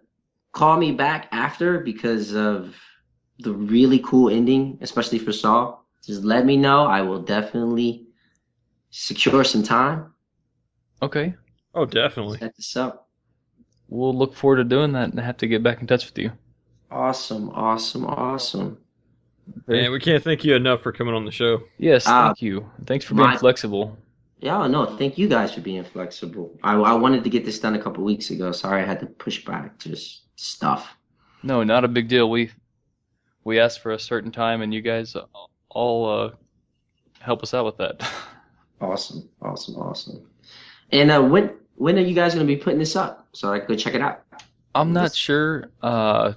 [0.54, 2.76] call me back after because of
[3.40, 6.86] the really cool ending, especially for Saul, just let me know.
[6.86, 8.08] I will definitely
[8.90, 10.14] secure some time,
[11.02, 11.34] Okay.
[11.76, 12.38] Oh, definitely.
[12.38, 13.10] set this up.
[13.90, 16.32] We'll look forward to doing that and have to get back in touch with you.
[16.92, 18.78] Awesome, awesome, awesome.
[19.68, 21.64] Man, we can't thank you enough for coming on the show.
[21.78, 22.70] Yes, Ah, thank you.
[22.86, 23.98] Thanks for being my- flexible.
[24.40, 26.58] Yeah, no, thank you guys for being flexible.
[26.64, 28.52] I, I wanted to get this done a couple weeks ago.
[28.52, 29.80] Sorry I had to push back.
[29.80, 30.96] Just stuff.
[31.44, 32.30] No, not a big deal.
[32.30, 32.52] We
[33.44, 35.16] we asked for a certain time and you guys
[35.70, 36.32] all uh
[37.20, 38.02] help us out with that.
[38.82, 40.28] Awesome, awesome, awesome.
[40.91, 43.60] And uh, when when are you guys going to be putting this up so I
[43.60, 44.24] can go check it out?
[44.76, 45.16] I'm not Yes.
[45.16, 46.34] sure uh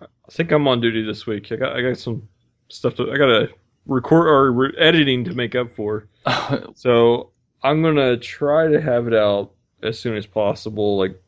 [0.00, 1.52] I think I'm on duty this week.
[1.52, 2.28] I got I got some
[2.68, 3.48] stuff to I got to
[3.86, 6.08] record or re- editing to make up for.
[6.74, 7.30] So
[7.62, 9.52] I'm gonna try to have it out
[9.84, 10.96] as soon as possible.
[10.98, 11.22] Like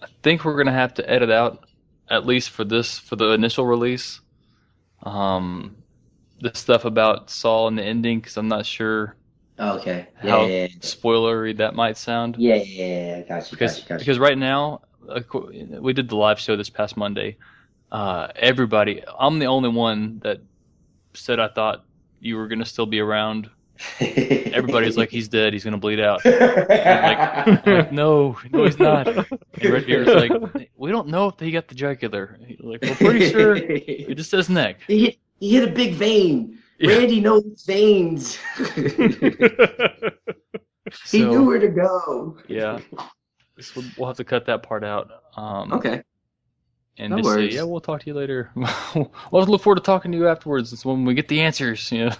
[0.00, 1.66] I think we're gonna have to edit out
[2.12, 4.20] at least for this for the initial release.
[5.02, 5.76] Um,
[6.40, 9.16] the stuff about Saul and the ending because I'm not sure
[9.58, 10.08] Oh, okay.
[10.24, 12.36] Yeah, how yeah, spoilery that might sound.
[12.38, 13.22] yeah, yeah, yeah, yeah.
[13.22, 13.98] Got you, because got you, got you.
[14.00, 15.20] because right now uh,
[15.80, 17.38] we did the live show this past Monday.
[17.92, 20.40] Uh, everybody, I'm the only one that
[21.14, 21.84] said I thought
[22.20, 23.50] you were gonna still be around.
[24.00, 25.52] Everybody's like, he's dead.
[25.52, 26.20] He's gonna bleed out.
[26.26, 29.06] I'm like, no, no, he's not.
[29.08, 29.26] And
[29.64, 32.38] Redbeard's like, we don't know if he got the jugular.
[32.46, 34.78] He's Like, we're pretty sure it just says neck.
[34.86, 36.58] he hit, he hit a big vein.
[36.78, 36.96] Yeah.
[36.98, 38.38] Randy knows veins.
[41.10, 42.36] he So, knew where to go.
[42.48, 42.80] yeah,
[43.96, 45.10] we'll have to cut that part out.
[45.36, 46.02] Um, Okay.
[46.98, 48.50] and No just say, yeah, we'll talk to you later.
[48.94, 50.72] we'll look forward to talking to you afterwards.
[50.72, 51.90] It's when we get the answers.
[51.92, 52.10] You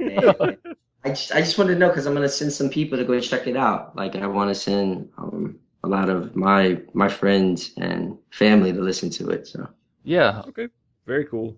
[0.00, 0.56] know?
[1.04, 3.18] I just I just wanted to know because I'm gonna send some people to go
[3.20, 3.94] check it out.
[3.96, 8.80] Like I want to send um, a lot of my my friends and family to
[8.80, 9.46] listen to it.
[9.46, 9.68] So
[10.04, 10.68] Yeah, okay,
[11.06, 11.56] Very cool.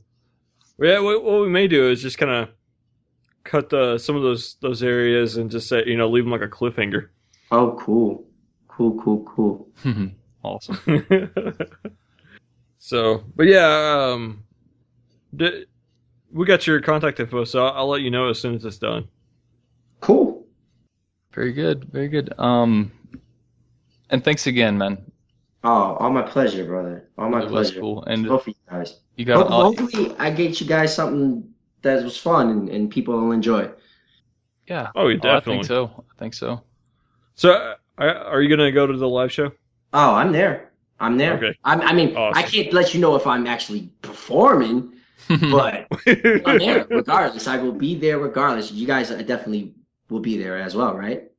[0.79, 2.49] Well, Yeah, what, what we may do is just kind of
[3.45, 6.43] cut the some of those those areas and just say you know leave them like
[6.43, 7.09] a cliffhanger.
[7.51, 8.27] Oh, cool,
[8.69, 9.69] cool, cool, cool.
[10.45, 10.79] awesome.
[12.79, 14.45] so, but yeah, um,
[15.35, 15.65] d-
[16.31, 18.79] we got your contact info, so I'll, I'll let you know as soon as it's
[18.79, 19.09] done.
[20.01, 20.47] Cool.
[21.33, 22.33] Very good, very good.
[22.39, 22.91] Um,
[24.11, 24.99] and thanks again, man.
[25.63, 27.09] Oh, all my pleasure, brother.
[27.19, 27.81] All my It was pleasure.
[27.81, 29.01] cool, and Both of you guys.
[29.17, 31.45] you got Ho- all, Hopefully, I get you guys something
[31.83, 33.71] that was fun and, and people will enjoy.
[34.67, 34.89] yeah.
[34.95, 35.55] Oh, you Oh, I definitely.
[35.59, 36.05] think so.
[36.11, 36.63] I think so.
[37.35, 37.53] So,
[37.99, 39.53] uh, are you gonna go to the live show?
[39.93, 40.73] Oh, I'm there.
[40.99, 41.35] I'm there.
[41.37, 41.55] Okay.
[41.65, 42.39] I'm, I mean, Awesome.
[42.39, 44.93] I can't let you know if I'm actually performing,
[45.29, 47.47] but I'm there regardless.
[47.47, 48.71] I will be there regardless.
[48.73, 49.75] You guys are definitely
[50.11, 51.31] will be there as well, right?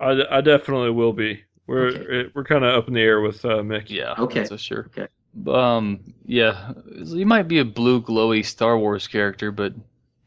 [0.00, 1.42] I, I definitely will be.
[1.66, 2.20] We're Okay.
[2.20, 3.90] it- we're kind of up in the air with uh, Mick.
[3.90, 4.14] yeah.
[4.18, 4.40] Okay.
[4.40, 4.88] That's for sure.
[4.96, 5.06] Okay.
[5.46, 6.00] Um.
[6.24, 6.72] Yeah.
[6.96, 9.74] You might be a blue glowy Star Wars character, but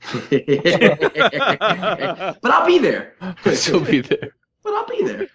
[0.14, 0.34] but
[2.52, 3.16] I'll be there.
[3.54, 4.36] still be there.
[4.64, 5.28] But I'll be there.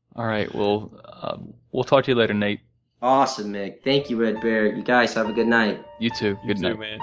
[0.16, 0.52] All right.
[0.54, 2.60] Well, um, we'll talk to you later, Nate.
[3.02, 3.82] awesome, Mick.
[3.84, 4.76] Thank you, Redbeard.
[4.76, 5.84] You guys have a good night.
[6.00, 6.36] You too.
[6.42, 6.78] You Good too, night.
[6.80, 6.98] man.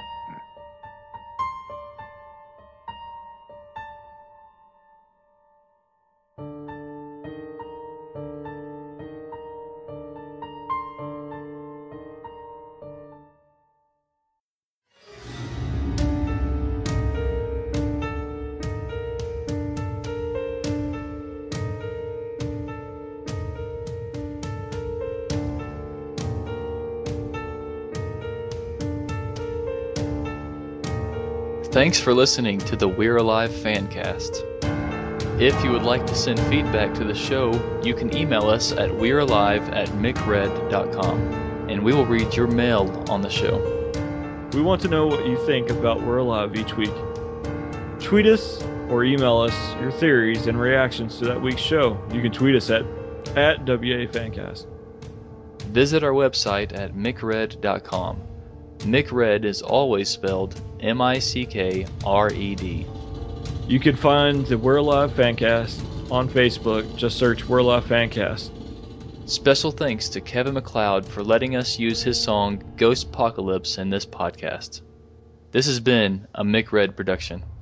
[31.76, 34.40] Thanks for listening to the We're Alive Fancast.
[35.42, 37.52] If you would like to send feedback to the show,
[37.84, 41.20] you can email us at we'realive at mickred.com
[41.70, 43.58] and we will read your mail on the show.
[44.54, 46.94] We want to know what you think about We're Alive each week.
[48.00, 52.02] Tweet us or email us your theories and reactions to that week's show.
[52.14, 52.86] You can tweet us at
[53.36, 54.66] at WA Fancast.
[55.74, 58.22] Visit our website at mickred.com.
[58.86, 62.86] Mickred is always spelled M I C K R E D.
[63.68, 65.82] You can find the We're Alive Fancast
[66.12, 66.96] on Facebook.
[66.96, 68.52] Just search We're Alive Fancast.
[69.26, 74.82] Special thanks to Kevin MacLeod for letting us use his song Ghostpocalypse in this podcast.
[75.52, 77.55] This has been a Mick Red production.